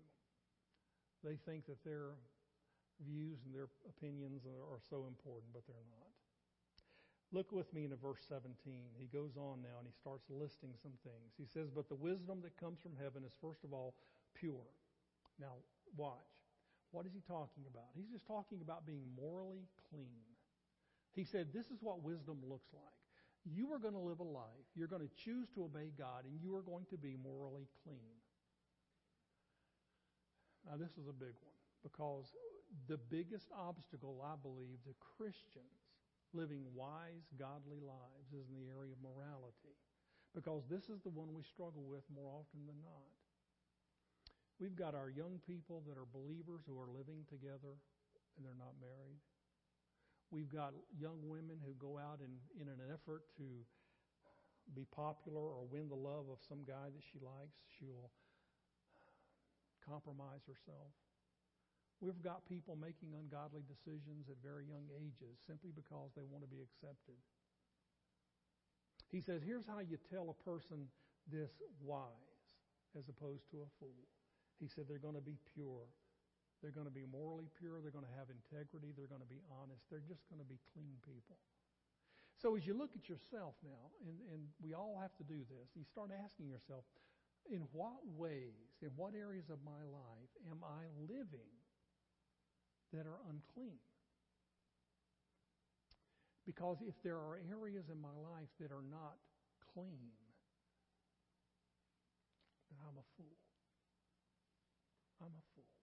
[1.22, 2.16] They think that their
[3.02, 6.12] views and their opinions are, so important, but they're not.
[7.32, 8.54] Look with me into verse 17.
[8.94, 11.34] He goes on now and he starts listing some things.
[11.34, 13.94] He says, But the wisdom that comes from heaven is first of all
[14.38, 14.70] pure.
[15.40, 15.58] Now,
[15.96, 16.30] watch.
[16.94, 17.90] What is he talking about?
[17.98, 20.22] He's just talking about being morally clean.
[21.10, 23.02] He said, This is what wisdom looks like.
[23.42, 26.38] You are going to live a life, you're going to choose to obey God, and
[26.40, 28.14] you are going to be morally clean.
[30.64, 32.32] Now, this is a big one because
[32.88, 35.84] the biggest obstacle, I believe, to Christians
[36.32, 39.76] living wise, godly lives is in the area of morality.
[40.34, 43.14] Because this is the one we struggle with more often than not.
[44.58, 47.78] We've got our young people that are believers who are living together
[48.34, 49.22] and they're not married.
[50.34, 53.46] We've got young women who go out in, in an effort to
[54.74, 57.62] be popular or win the love of some guy that she likes.
[57.78, 58.10] She'll
[59.86, 60.90] compromise herself.
[62.00, 66.50] We've got people making ungodly decisions at very young ages simply because they want to
[66.50, 67.16] be accepted.
[69.14, 70.90] He says, here's how you tell a person
[71.30, 72.42] this wise
[72.98, 74.04] as opposed to a fool.
[74.58, 75.86] He said they're going to be pure.
[76.62, 77.78] They're going to be morally pure.
[77.80, 78.90] They're going to have integrity.
[78.94, 79.86] They're going to be honest.
[79.90, 81.38] They're just going to be clean people.
[82.40, 85.70] So as you look at yourself now, and, and we all have to do this,
[85.78, 86.84] you start asking yourself,
[87.46, 91.52] in what ways, in what areas of my life am I living
[92.94, 93.82] that are unclean.
[96.46, 99.18] Because if there are areas in my life that are not
[99.74, 100.14] clean,
[102.70, 103.36] then I'm a fool.
[105.20, 105.74] I'm a fool.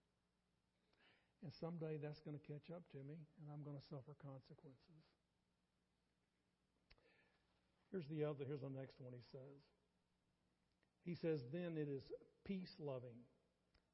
[1.43, 5.01] And someday that's going to catch up to me, and I'm going to suffer consequences.
[7.91, 9.59] Here's the other, here's the next one he says.
[11.03, 12.05] He says, then it is
[12.45, 13.17] peace loving.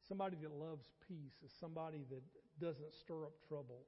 [0.05, 2.22] Somebody that loves peace is somebody that
[2.59, 3.85] doesn't stir up trouble.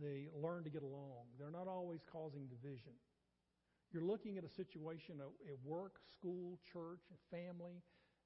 [0.00, 1.28] They learn to get along.
[1.38, 2.96] They're not always causing division.
[3.92, 7.84] You're looking at a situation at work, school, church, family,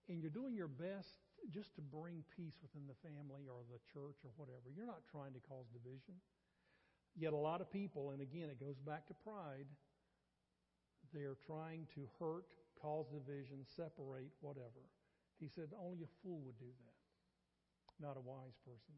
[0.09, 1.19] and you're doing your best
[1.51, 4.71] just to bring peace within the family or the church or whatever.
[4.71, 6.15] You're not trying to cause division.
[7.19, 9.67] Yet a lot of people, and again, it goes back to pride,
[11.13, 12.47] they are trying to hurt,
[12.81, 14.87] cause division, separate, whatever.
[15.41, 16.99] He said only a fool would do that,
[17.99, 18.95] not a wise person.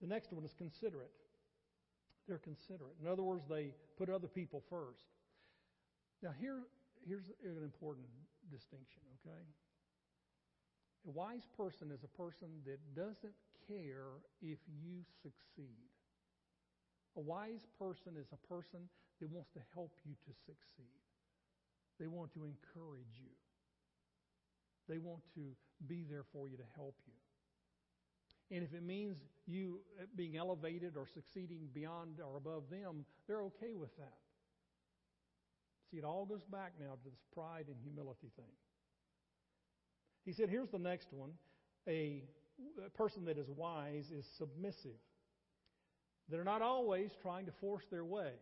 [0.00, 1.10] The next one is considerate.
[2.28, 2.96] They're considerate.
[3.00, 5.06] In other words, they put other people first.
[6.22, 6.62] Now, here,
[7.06, 8.06] here's an important
[8.50, 9.42] distinction, okay?
[11.06, 13.36] A wise person is a person that doesn't
[13.68, 15.86] care if you succeed.
[17.16, 18.80] A wise person is a person
[19.20, 21.00] that wants to help you to succeed.
[21.98, 23.32] They want to encourage you.
[24.88, 27.14] They want to be there for you to help you.
[28.50, 29.16] And if it means
[29.46, 34.14] you uh, being elevated or succeeding beyond or above them, they're okay with that.
[35.90, 38.54] See, it all goes back now to this pride and humility thing.
[40.24, 41.30] He said, here's the next one.
[41.88, 42.24] A,
[42.84, 44.98] a person that is wise is submissive.
[46.28, 48.32] They're not always trying to force their way.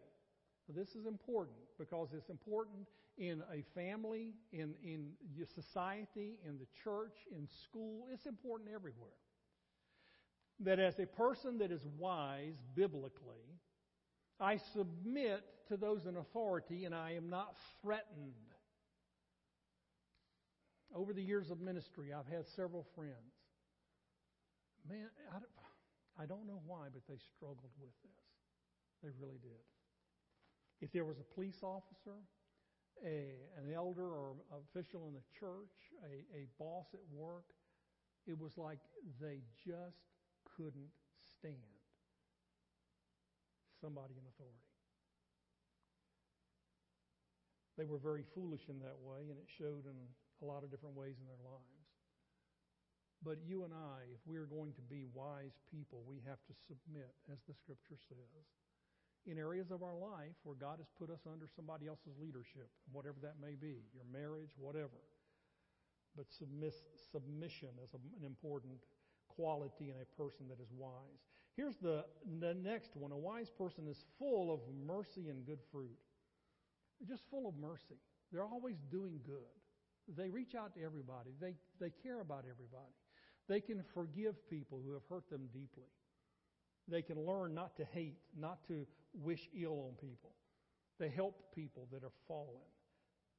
[0.69, 2.87] This is important because it's important
[3.19, 8.07] in a family, in, in your society, in the church, in school.
[8.11, 9.13] It's important everywhere
[10.61, 13.59] that as a person that is wise biblically,
[14.41, 18.35] I submit to those in authority and I am not threatened.
[20.95, 23.35] Over the years of ministry, I've had several friends.
[24.89, 25.51] Man, I don't,
[26.21, 28.25] I don't know why, but they struggled with this.
[29.03, 29.65] They really did.
[30.81, 32.23] If there was a police officer,
[33.05, 35.75] a, an elder or official in the church,
[36.05, 37.47] a, a boss at work,
[38.27, 38.79] it was like
[39.21, 40.14] they just
[40.57, 40.91] couldn't
[41.39, 41.75] stand
[43.81, 44.65] somebody in authority.
[47.77, 49.99] They were very foolish in that way, and it showed in
[50.43, 51.75] a lot of different ways in their lives.
[53.25, 56.55] But you and I, if we are going to be wise people, we have to
[56.69, 58.47] submit, as the scripture says,
[59.25, 63.17] in areas of our life where God has put us under somebody else's leadership, whatever
[63.25, 65.01] that may be, your marriage, whatever.
[66.13, 66.77] But submiss,
[67.11, 68.85] submission is a, an important
[69.37, 71.23] quality in a person that is wise.
[71.57, 72.05] Here's the,
[72.41, 73.13] the next one.
[73.13, 75.97] A wise person is full of mercy and good fruit.
[77.09, 78.01] Just full of mercy.
[78.33, 79.55] They're always doing good.
[80.17, 81.31] They reach out to everybody.
[81.41, 82.93] They, they care about everybody.
[83.49, 85.89] They can forgive people who have hurt them deeply.
[86.89, 90.31] They can learn not to hate, not to wish ill on people.
[90.99, 92.67] They help people that are fallen.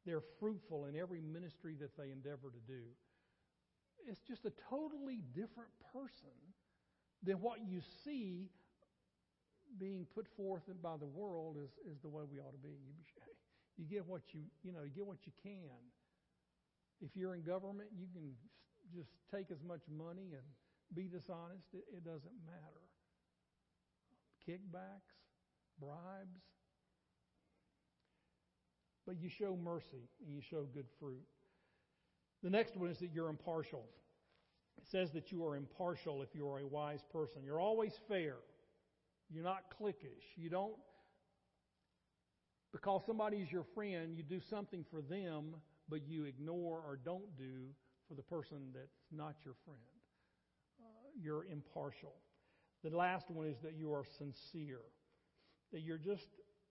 [0.05, 2.81] They're fruitful in every ministry that they endeavor to do.
[4.07, 6.37] It's just a totally different person
[7.23, 8.49] than what you see
[9.79, 12.77] being put forth by the world is, is the way we ought to be.
[13.77, 15.83] You, get what you, you know, you get what you can.
[17.01, 18.31] If you're in government, you can
[18.95, 20.47] just take as much money and
[20.95, 21.67] be dishonest.
[21.73, 22.87] It, it doesn't matter.
[24.47, 25.19] Kickbacks,
[25.77, 26.39] bribes.
[29.05, 31.27] But you show mercy and you show good fruit.
[32.45, 33.83] The next one is that you're impartial.
[34.77, 37.41] It says that you are impartial if you are a wise person.
[37.43, 38.35] You're always fair.
[39.31, 40.37] You're not cliquish.
[40.37, 40.75] You don't,
[42.71, 45.55] because somebody is your friend, you do something for them,
[45.89, 47.65] but you ignore or don't do
[48.07, 49.79] for the person that's not your friend.
[50.79, 50.83] Uh,
[51.19, 52.13] you're impartial.
[52.83, 54.85] The last one is that you are sincere,
[55.73, 56.27] that you're just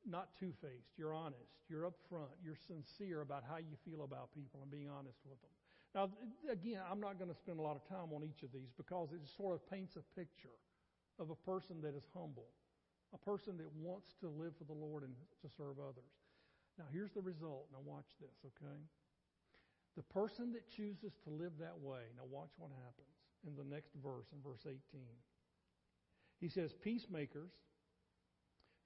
[0.07, 0.93] not two faced.
[0.97, 1.51] You're honest.
[1.69, 2.31] You're upfront.
[2.45, 5.51] You're sincere about how you feel about people and being honest with them.
[5.95, 6.11] Now,
[6.51, 9.13] again, I'm not going to spend a lot of time on each of these because
[9.13, 10.59] it sort of paints a picture
[11.21, 12.51] of a person that is humble,
[13.15, 16.11] a person that wants to live for the Lord and to serve others.
[16.79, 17.71] Now, here's the result.
[17.71, 18.81] Now, watch this, okay?
[19.97, 23.15] The person that chooses to live that way, now watch what happens
[23.47, 24.81] in the next verse, in verse 18.
[26.41, 27.53] He says, Peacemakers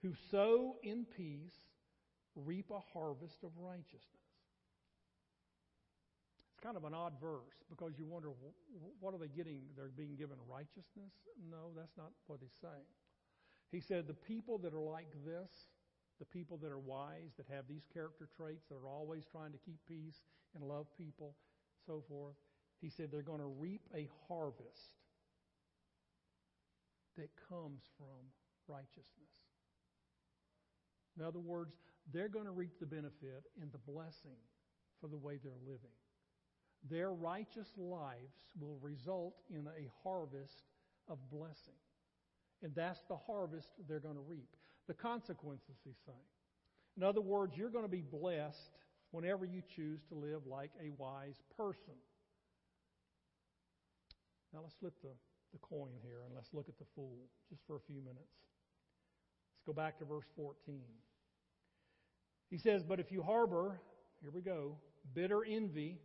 [0.02, 1.56] who sow in peace
[2.36, 4.17] reap a harvest of righteousness.
[6.58, 8.30] It's kind of an odd verse because you wonder,
[8.98, 9.62] what are they getting?
[9.76, 11.14] They're being given righteousness?
[11.38, 12.90] No, that's not what he's saying.
[13.70, 15.48] He said, the people that are like this,
[16.18, 19.58] the people that are wise, that have these character traits, that are always trying to
[19.58, 20.18] keep peace
[20.56, 21.36] and love people,
[21.86, 22.34] so forth,
[22.80, 24.98] he said they're going to reap a harvest
[27.16, 28.34] that comes from
[28.66, 29.46] righteousness.
[31.16, 31.76] In other words,
[32.12, 34.42] they're going to reap the benefit and the blessing
[35.00, 35.94] for the way they're living.
[36.90, 40.62] Their righteous lives will result in a harvest
[41.08, 41.74] of blessing.
[42.62, 44.48] And that's the harvest they're going to reap.
[44.86, 46.18] The consequences, he's saying.
[46.96, 48.78] In other words, you're going to be blessed
[49.10, 51.94] whenever you choose to live like a wise person.
[54.52, 55.10] Now let's flip the,
[55.52, 57.18] the coin here and let's look at the fool
[57.48, 58.18] just for a few minutes.
[59.54, 60.80] Let's go back to verse 14.
[62.50, 63.80] He says, But if you harbor,
[64.22, 64.76] here we go,
[65.14, 65.98] bitter envy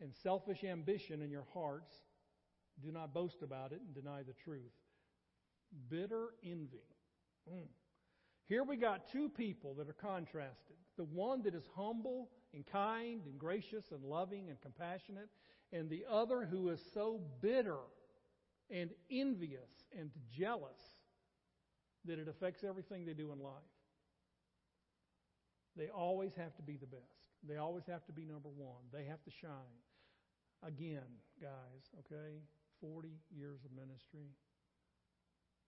[0.00, 1.92] and selfish ambition in your hearts,
[2.82, 4.72] do not boast about it and deny the truth.
[5.88, 6.82] Bitter envy.
[7.52, 7.66] Mm.
[8.46, 10.76] Here we got two people that are contrasted.
[10.96, 15.28] The one that is humble and kind and gracious and loving and compassionate,
[15.72, 17.78] and the other who is so bitter
[18.70, 20.80] and envious and jealous
[22.06, 23.52] that it affects everything they do in life.
[25.76, 27.04] They always have to be the best.
[27.48, 28.82] They always have to be number one.
[28.92, 29.50] They have to shine.
[30.62, 31.08] Again,
[31.40, 32.44] guys, okay?
[32.80, 34.28] 40 years of ministry,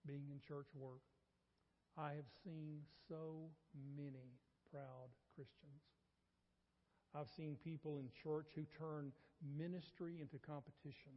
[0.06, 1.00] being in church work.
[1.96, 3.52] I have seen so
[3.96, 4.36] many
[4.70, 5.84] proud Christians.
[7.14, 9.12] I've seen people in church who turn
[9.44, 11.12] ministry into competition,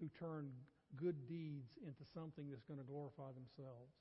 [0.00, 0.50] who turn
[0.98, 3.94] good deeds into something that's going to glorify themselves.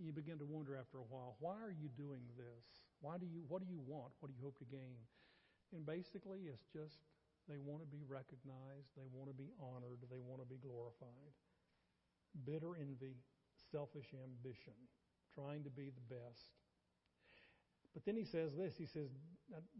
[0.00, 2.64] You begin to wonder after a while, why are you doing this?
[3.00, 4.12] Why do you what do you want?
[4.20, 4.96] What do you hope to gain?
[5.76, 7.04] And basically it's just
[7.48, 11.32] they want to be recognized, they want to be honored, they want to be glorified.
[12.44, 13.16] Bitter envy,
[13.70, 14.74] selfish ambition,
[15.32, 16.52] trying to be the best.
[17.94, 18.76] But then he says this.
[18.76, 19.08] He says,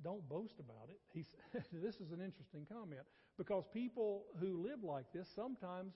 [0.02, 1.34] "Don't boast about it." He's,
[1.72, 3.02] this is an interesting comment
[3.36, 5.92] because people who live like this sometimes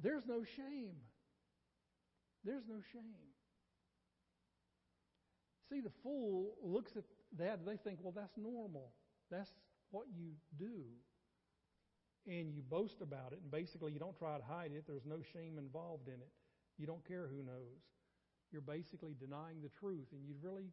[0.00, 0.96] there's no shame.
[2.44, 3.28] There's no shame.
[5.68, 7.04] See, the fool looks at
[7.36, 8.92] that they think, "Well, that's normal.
[9.30, 9.50] That's
[9.90, 10.84] what you do."
[12.26, 14.86] And you boast about it, and basically you don't try to hide it.
[14.86, 16.32] There's no shame involved in it.
[16.76, 17.80] You don't care who knows.
[18.50, 20.72] You're basically denying the truth, and you really,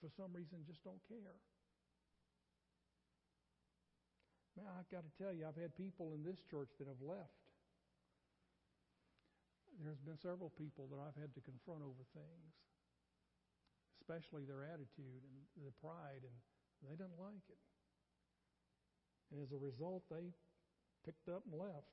[0.00, 1.34] for some reason, just don't care.
[4.56, 7.42] Man, I've got to tell you, I've had people in this church that have left.
[9.82, 12.54] There's been several people that I've had to confront over things,
[13.98, 16.34] especially their attitude and their pride, and
[16.86, 17.58] they don't like it.
[19.34, 20.30] And as a result, they
[21.04, 21.90] picked up and left.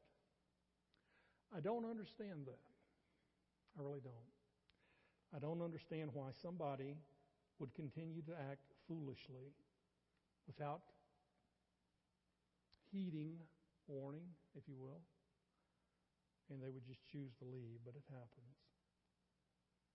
[1.49, 2.61] I don't understand that.
[3.73, 4.29] I really don't.
[5.33, 6.93] I don't understand why somebody
[7.57, 9.57] would continue to act foolishly
[10.45, 10.85] without
[12.91, 13.41] heeding
[13.87, 15.01] warning, if you will,
[16.53, 18.53] and they would just choose to leave, but it happens.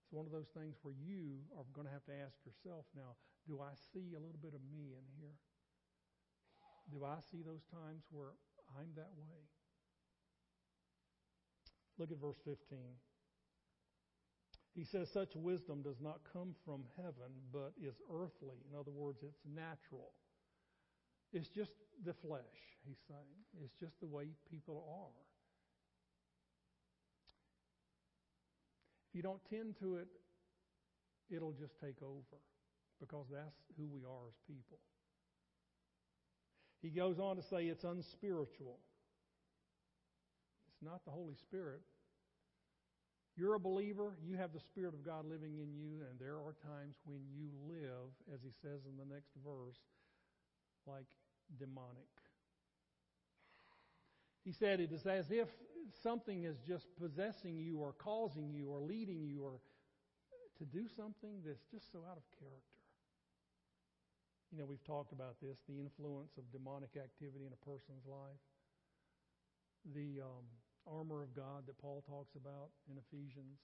[0.02, 3.14] It's one of those things where you are going to have to ask yourself now
[3.46, 5.38] do I see a little bit of me in here?
[6.92, 8.32] Do I see those times where
[8.74, 9.38] I'm that way.
[11.98, 12.78] Look at verse 15.
[14.74, 18.60] He says, Such wisdom does not come from heaven, but is earthly.
[18.70, 20.12] In other words, it's natural.
[21.32, 21.72] It's just
[22.04, 23.40] the flesh, he's saying.
[23.64, 25.22] It's just the way people are.
[29.08, 30.08] If you don't tend to it,
[31.30, 32.36] it'll just take over
[33.00, 34.78] because that's who we are as people.
[36.86, 38.78] He goes on to say it's unspiritual.
[40.68, 41.80] It's not the Holy Spirit.
[43.36, 46.54] You're a believer, you have the Spirit of God living in you, and there are
[46.62, 49.80] times when you live, as he says in the next verse,
[50.86, 51.06] like
[51.58, 52.06] demonic.
[54.44, 55.48] He said it is as if
[56.04, 59.58] something is just possessing you or causing you or leading you or
[60.58, 62.75] to do something that's just so out of character.
[64.52, 68.42] You know, we've talked about this the influence of demonic activity in a person's life,
[69.94, 70.46] the um,
[70.86, 73.58] armor of God that Paul talks about in Ephesians,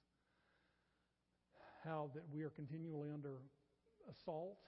[1.85, 3.39] how that we are continually under
[4.11, 4.59] assault,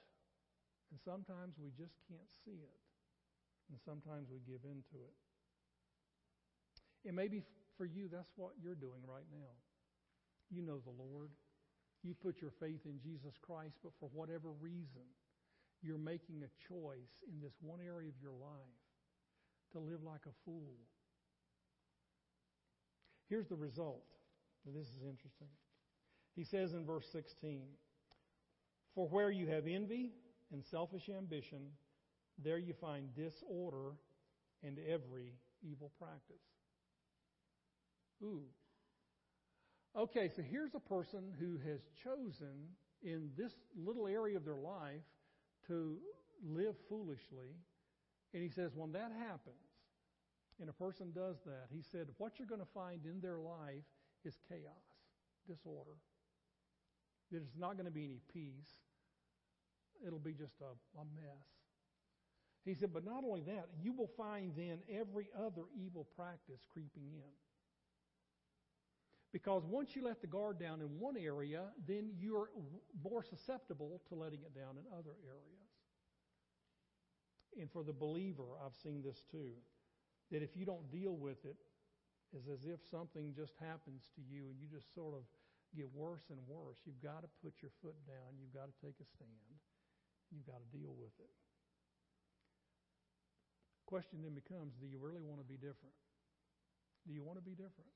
[0.91, 2.79] and sometimes we just can't see it,
[3.71, 5.17] and sometimes we give in to it.
[7.07, 7.43] And maybe
[7.77, 9.51] for you, that's what you're doing right now.
[10.51, 11.31] You know the Lord.
[12.03, 15.09] You put your faith in Jesus Christ, but for whatever reason,
[15.85, 18.81] you're making a choice in this one area of your life
[19.73, 20.75] to live like a fool.
[23.29, 24.05] Here's the result.
[24.65, 25.49] This is interesting.
[26.35, 27.63] He says in verse 16,
[28.95, 30.13] For where you have envy
[30.53, 31.67] and selfish ambition,
[32.43, 33.93] there you find disorder
[34.63, 36.43] and every evil practice.
[38.23, 38.45] Ooh.
[39.97, 42.69] Okay, so here's a person who has chosen
[43.03, 45.03] in this little area of their life
[45.69, 45.97] to
[46.45, 47.57] live foolishly.
[48.33, 49.57] And he says, when that happens,
[50.61, 53.85] and a person does that, he said, what you're going to find in their life
[54.25, 54.87] is chaos,
[55.49, 55.99] disorder.
[57.31, 58.71] There's not going to be any peace.
[60.07, 61.47] It'll be just a, a mess.
[62.65, 67.11] He said, but not only that, you will find then every other evil practice creeping
[67.13, 67.44] in.
[69.35, 72.55] Because once you let the guard down in one area, then you're
[73.03, 75.75] more susceptible to letting it down in other areas.
[77.59, 79.59] And for the believer, I've seen this too,
[80.31, 81.59] that if you don't deal with it,
[82.31, 85.27] it's as if something just happens to you and you just sort of
[85.75, 86.79] get worse and worse.
[86.87, 88.39] You've got to put your foot down.
[88.39, 89.59] You've got to take a stand.
[90.31, 91.35] You've got to deal with it.
[93.91, 95.99] Question then becomes do you really want to be different?
[97.03, 97.91] Do you want to be different?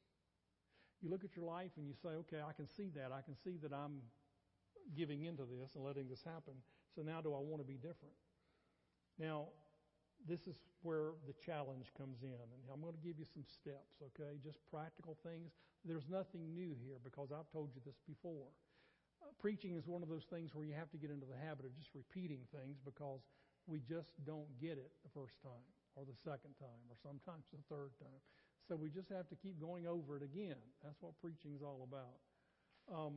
[1.03, 3.13] You look at your life and you say, okay, I can see that.
[3.13, 4.03] I can see that I'm
[4.97, 6.55] giving into this and letting this happen.
[6.95, 8.17] So now do I want to be different?
[9.19, 9.55] Now,
[10.27, 12.35] this is where the challenge comes in.
[12.35, 14.39] And I'm going to give you some steps, okay?
[14.43, 15.55] Just practical things.
[15.85, 18.51] There's nothing new here because I've told you this before.
[19.23, 21.67] Uh, preaching is one of those things where you have to get into the habit
[21.67, 23.23] of just repeating things because
[23.67, 27.63] we just don't get it the first time or the second time or sometimes the
[27.67, 28.23] third time.
[28.69, 30.57] So we just have to keep going over it again.
[30.85, 32.95] That's what preaching is all about.
[32.95, 33.15] Um,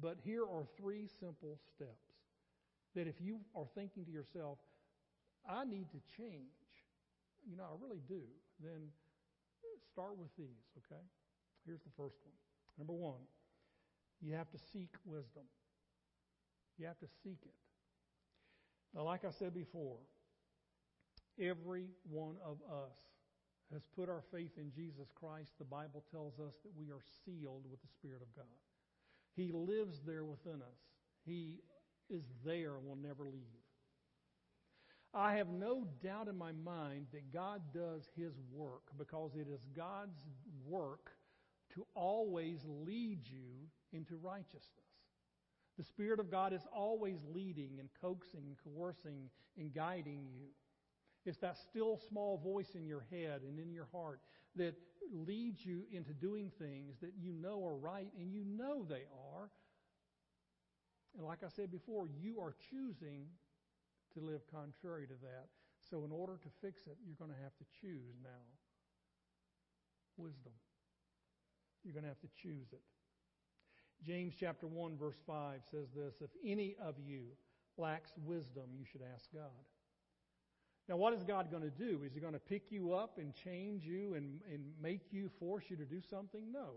[0.00, 2.12] but here are three simple steps
[2.94, 4.58] that if you are thinking to yourself,
[5.48, 6.52] I need to change,
[7.48, 8.20] you know, I really do,
[8.62, 8.88] then
[9.90, 11.00] start with these, okay?
[11.66, 12.34] Here's the first one.
[12.78, 13.20] Number one,
[14.20, 15.44] you have to seek wisdom.
[16.76, 17.54] You You have to seek it.
[18.94, 19.96] Now, like I said before,
[21.40, 23.11] every one of us
[23.72, 25.52] has put our faith in Jesus Christ.
[25.58, 28.44] The Bible tells us that we are sealed with the Spirit of God.
[29.34, 30.80] He lives there within us.
[31.24, 31.60] He
[32.10, 33.62] is there and will never leave.
[35.14, 39.66] I have no doubt in my mind that God does His work because it is
[39.76, 40.26] God's
[40.66, 41.12] work
[41.74, 44.92] to always lead you into righteousness.
[45.78, 50.48] The Spirit of God is always leading and coaxing and coercing and guiding you.
[51.24, 54.20] It's that still small voice in your head and in your heart
[54.56, 54.74] that
[55.12, 59.04] leads you into doing things that you know are right and you know they
[59.34, 59.50] are.
[61.16, 63.26] And like I said before, you are choosing
[64.14, 65.48] to live contrary to that.
[65.90, 68.44] So, in order to fix it, you're going to have to choose now
[70.16, 70.52] wisdom.
[71.84, 72.80] You're going to have to choose it.
[74.04, 77.26] James chapter 1 verse 5 says this, if any of you
[77.76, 79.50] lacks wisdom, you should ask God.
[80.92, 82.02] Now, what is God going to do?
[82.04, 85.64] Is He going to pick you up and change you and, and make you, force
[85.68, 86.52] you to do something?
[86.52, 86.72] No.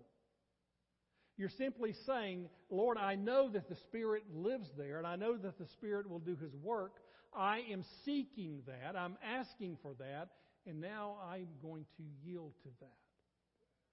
[1.35, 5.59] You're simply saying, Lord, I know that the Spirit lives there, and I know that
[5.59, 6.93] the Spirit will do His work.
[7.35, 8.97] I am seeking that.
[8.97, 10.29] I'm asking for that,
[10.65, 12.95] and now I'm going to yield to that.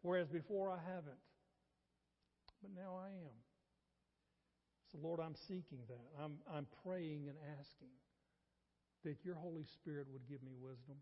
[0.03, 1.19] Whereas before I haven't.
[2.63, 3.35] But now I am.
[4.93, 6.23] So, Lord, I'm seeking that.
[6.23, 7.89] I'm, I'm praying and asking
[9.05, 10.97] that your Holy Spirit would give me wisdom.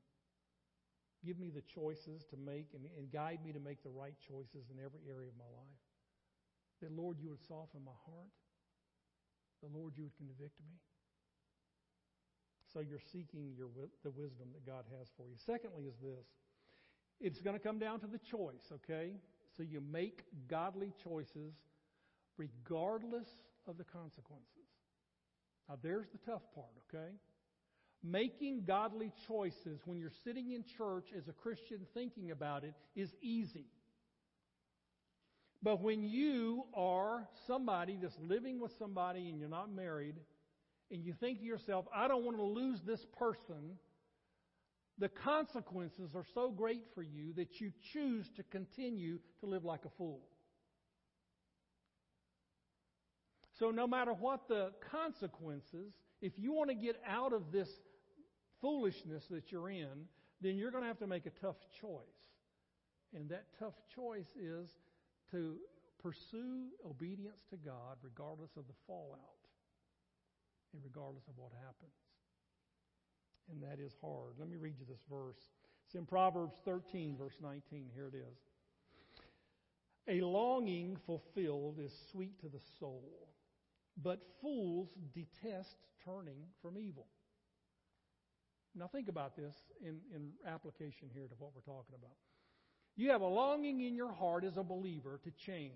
[1.25, 4.73] Give me the choices to make and, and guide me to make the right choices
[4.73, 5.85] in every area of my life.
[6.81, 8.33] That, Lord, you would soften my heart.
[9.63, 10.81] The Lord, you would convict me.
[12.73, 13.69] So you're seeking your,
[14.03, 15.37] the wisdom that God has for you.
[15.37, 16.25] Secondly, is this
[17.21, 19.13] it's going to come down to the choice, okay?
[19.55, 21.53] So you make godly choices
[22.39, 23.29] regardless
[23.69, 24.73] of the consequences.
[25.69, 27.13] Now, there's the tough part, okay?
[28.03, 33.11] Making godly choices when you're sitting in church as a Christian thinking about it is
[33.21, 33.67] easy.
[35.63, 40.15] But when you are somebody that's living with somebody and you're not married,
[40.91, 43.79] and you think to yourself, I don't want to lose this person,
[44.99, 49.85] the consequences are so great for you that you choose to continue to live like
[49.85, 50.21] a fool.
[53.59, 55.93] So, no matter what the consequences,
[56.23, 57.69] if you want to get out of this
[58.61, 60.07] foolishness that you're in,
[60.41, 62.01] then you're going to have to make a tough choice.
[63.15, 64.69] And that tough choice is
[65.33, 65.57] to
[66.03, 69.19] pursue obedience to God regardless of the fallout
[70.73, 71.93] and regardless of what happens.
[73.51, 74.35] And that is hard.
[74.39, 75.51] Let me read you this verse.
[75.87, 77.91] It's in Proverbs 13, verse 19.
[77.95, 78.39] Here it is.
[80.09, 83.29] A longing fulfilled is sweet to the soul,
[84.03, 87.07] but fools detest turning from evil.
[88.75, 92.17] Now, think about this in, in application here to what we're talking about.
[92.97, 95.73] You have a longing in your heart as a believer to change.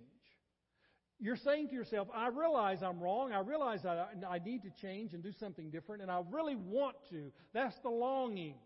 [1.19, 3.33] You're saying to yourself, I realize I'm wrong.
[3.33, 6.97] I realize I, I need to change and do something different, and I really want
[7.11, 7.33] to.
[7.53, 8.57] That's the longing.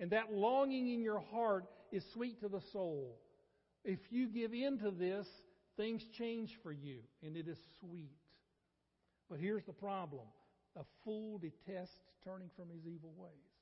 [0.00, 3.18] And that longing in your heart is sweet to the soul.
[3.84, 5.26] If you give in to this,
[5.76, 8.16] things change for you, and it is sweet.
[9.28, 10.26] But here's the problem
[10.76, 13.54] a fool detests turning from his evil ways.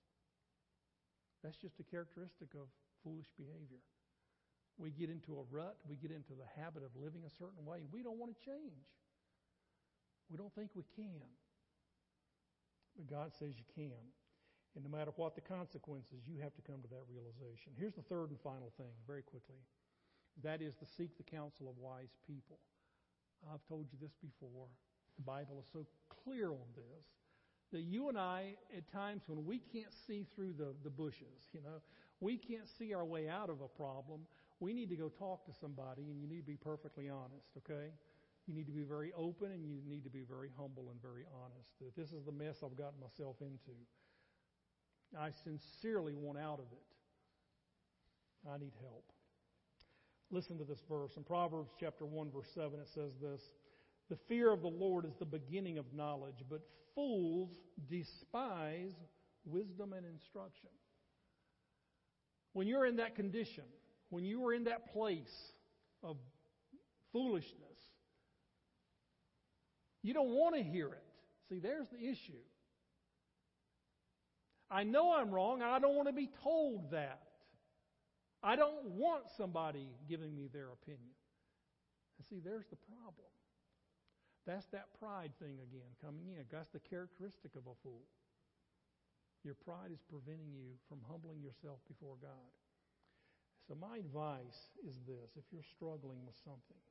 [1.42, 2.70] That's just a characteristic of
[3.02, 3.82] foolish behavior.
[4.78, 7.84] We get into a rut, we get into the habit of living a certain way,
[7.84, 8.88] and we don't want to change.
[10.30, 11.28] We don't think we can.
[12.96, 14.00] But God says you can.
[14.74, 17.76] And no matter what the consequences, you have to come to that realization.
[17.76, 19.60] Here's the third and final thing, very quickly.
[20.40, 22.56] That is to seek the counsel of wise people.
[23.52, 24.72] I've told you this before.
[25.16, 25.86] The Bible is so
[26.24, 27.06] clear on this
[27.72, 31.60] that you and I, at times when we can't see through the, the bushes, you
[31.62, 31.80] know,
[32.20, 34.20] we can't see our way out of a problem,
[34.60, 37.88] we need to go talk to somebody and you need to be perfectly honest, okay?
[38.46, 41.24] You need to be very open and you need to be very humble and very
[41.42, 41.70] honest.
[41.80, 43.74] That this is the mess I've gotten myself into.
[45.18, 48.48] I sincerely want out of it.
[48.48, 49.04] I need help.
[50.30, 51.16] Listen to this verse.
[51.16, 53.50] In Proverbs chapter 1, verse 7, it says this
[54.12, 56.60] The fear of the Lord is the beginning of knowledge, but
[56.94, 57.48] fools
[57.88, 58.92] despise
[59.46, 60.68] wisdom and instruction.
[62.52, 63.64] When you're in that condition,
[64.10, 65.32] when you are in that place
[66.02, 66.18] of
[67.10, 67.78] foolishness,
[70.02, 71.04] you don't want to hear it.
[71.48, 72.42] See, there's the issue.
[74.70, 77.22] I know I'm wrong, I don't want to be told that.
[78.42, 81.14] I don't want somebody giving me their opinion.
[82.18, 83.30] And see, there's the problem.
[84.46, 86.42] That's that pride thing again coming in.
[86.50, 88.02] That's the characteristic of a fool.
[89.46, 92.50] Your pride is preventing you from humbling yourself before God.
[93.66, 96.82] So, my advice is this if you're struggling with something,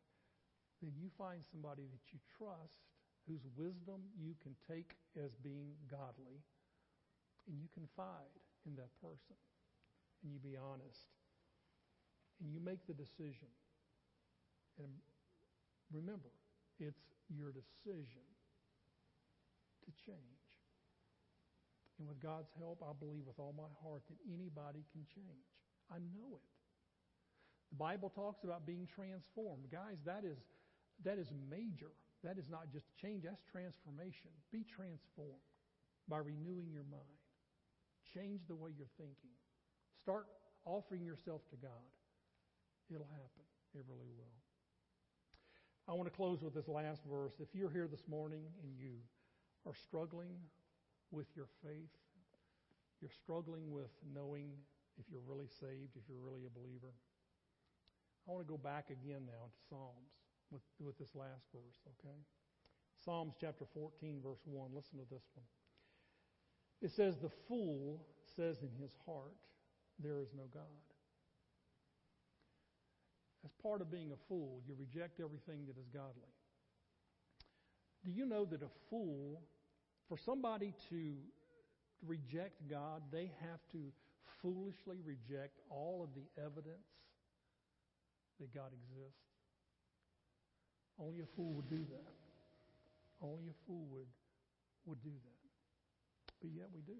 [0.79, 2.87] then you find somebody that you trust
[3.27, 6.39] whose wisdom you can take as being godly,
[7.47, 8.35] and you confide
[8.65, 9.37] in that person,
[10.23, 11.11] and you be honest,
[12.39, 13.51] and you make the decision.
[14.79, 14.89] And
[15.91, 16.33] remember,
[16.79, 18.27] it's your decision
[19.85, 20.47] to change.
[21.99, 25.47] And with God's help, I believe with all my heart that anybody can change.
[25.91, 26.51] I know it.
[27.69, 29.69] The Bible talks about being transformed.
[29.71, 30.39] Guys, that is
[31.03, 31.93] that is major.
[32.23, 34.29] That is not just change, that's transformation.
[34.51, 35.41] Be transformed
[36.07, 37.21] by renewing your mind.
[38.13, 39.33] Change the way you're thinking.
[40.01, 40.27] Start
[40.65, 41.89] offering yourself to God.
[42.93, 43.45] It'll happen.
[43.73, 44.40] It really will.
[45.87, 47.33] I want to close with this last verse.
[47.39, 49.01] If you're here this morning and you
[49.65, 50.37] are struggling
[51.11, 51.91] with your faith,
[53.01, 54.51] you're struggling with knowing
[54.99, 56.93] if you're really saved, if you're really a believer,
[58.27, 60.13] I want to go back again now to Psalms
[60.51, 62.19] with, with this last verse, okay?
[63.03, 64.69] Psalms chapter 14, verse 1.
[64.75, 65.45] Listen to this one.
[66.81, 68.05] It says, The fool
[68.35, 69.37] says in his heart,
[69.99, 70.90] There is no God.
[73.43, 76.29] As part of being a fool, you reject everything that is godly.
[78.05, 79.41] Do you know that a fool,
[80.07, 81.15] for somebody to
[82.05, 83.91] reject God, they have to
[84.41, 86.85] foolishly reject all of the evidence
[88.39, 89.21] that God exists?
[90.99, 92.13] Only a fool would do that.
[93.21, 94.09] Only a fool would,
[94.85, 95.41] would do that.
[96.41, 96.97] But yet we do.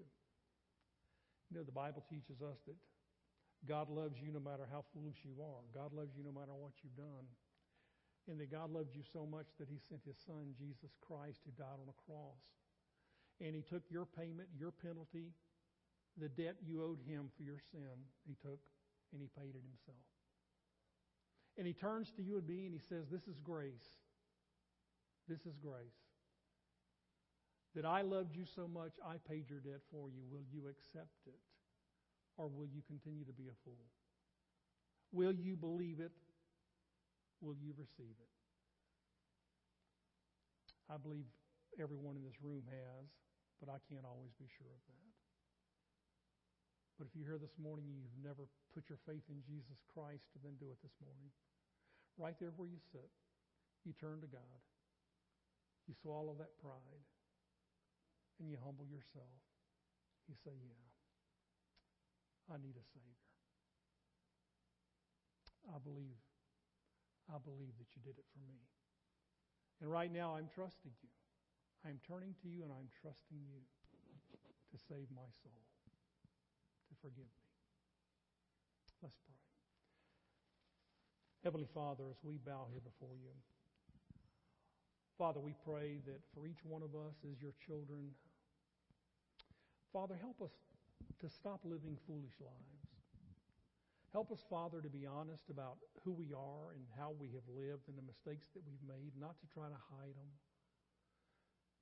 [1.50, 2.76] You know, the Bible teaches us that
[3.68, 5.62] God loves you no matter how foolish you are.
[5.70, 7.26] God loves you no matter what you've done.
[8.30, 11.50] And that God loved you so much that He sent His Son, Jesus Christ, who
[11.54, 12.42] died on a cross.
[13.40, 15.34] And He took your payment, your penalty,
[16.18, 18.60] the debt you owed Him for your sin, He took
[19.12, 20.06] and He paid it Himself.
[21.58, 24.02] And He turns to you and me and He says, This is grace.
[25.28, 26.02] This is grace.
[27.74, 30.22] That I loved you so much, I paid your debt for you.
[30.30, 31.40] Will you accept it?
[32.38, 33.86] Or will you continue to be a fool?
[35.12, 36.12] Will you believe it?
[37.40, 38.32] Will you receive it?
[40.88, 41.28] I believe
[41.80, 43.04] everyone in this room has,
[43.60, 45.12] but I can't always be sure of that.
[47.00, 50.24] But if you're here this morning and you've never put your faith in Jesus Christ,
[50.44, 51.28] then do it this morning.
[52.20, 53.08] Right there where you sit,
[53.84, 54.60] you turn to God.
[55.88, 57.02] You swallow that pride
[58.38, 59.40] and you humble yourself.
[60.28, 60.91] You say, Yeah,
[62.50, 63.22] I need a Savior.
[65.70, 66.18] I believe,
[67.30, 68.58] I believe that you did it for me.
[69.80, 71.10] And right now I'm trusting you.
[71.86, 73.58] I'm turning to you and I'm trusting you
[74.70, 75.62] to save my soul,
[76.88, 77.46] to forgive me.
[79.02, 79.38] Let's pray.
[81.42, 83.34] Heavenly Father, as we bow here before you,
[85.18, 88.14] Father, we pray that for each one of us as your children,
[89.92, 90.54] Father, help us
[91.20, 92.82] to stop living foolish lives.
[94.12, 97.88] Help us, Father, to be honest about who we are and how we have lived
[97.88, 100.32] and the mistakes that we've made, not to try to hide them.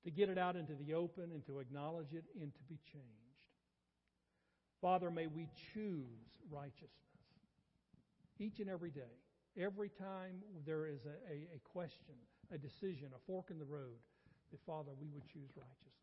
[0.04, 3.30] To get it out into the open and to acknowledge it and to be changed.
[4.80, 7.10] Father, may we choose righteousness
[8.38, 9.12] each and every day.
[9.58, 12.16] Every time there is a, a, a question,
[12.54, 14.00] a decision, a fork in the road,
[14.50, 15.99] that, Father, we would choose righteousness.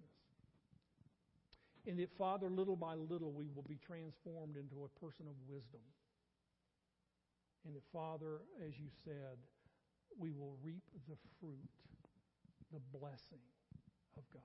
[1.87, 5.79] And that, Father, little by little, we will be transformed into a person of wisdom.
[7.65, 9.39] And that, Father, as you said,
[10.19, 11.71] we will reap the fruit,
[12.73, 13.43] the blessing
[14.17, 14.43] of God.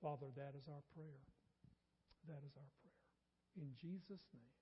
[0.00, 1.26] Father, that is our prayer.
[2.28, 3.02] That is our prayer.
[3.58, 4.59] In Jesus' name.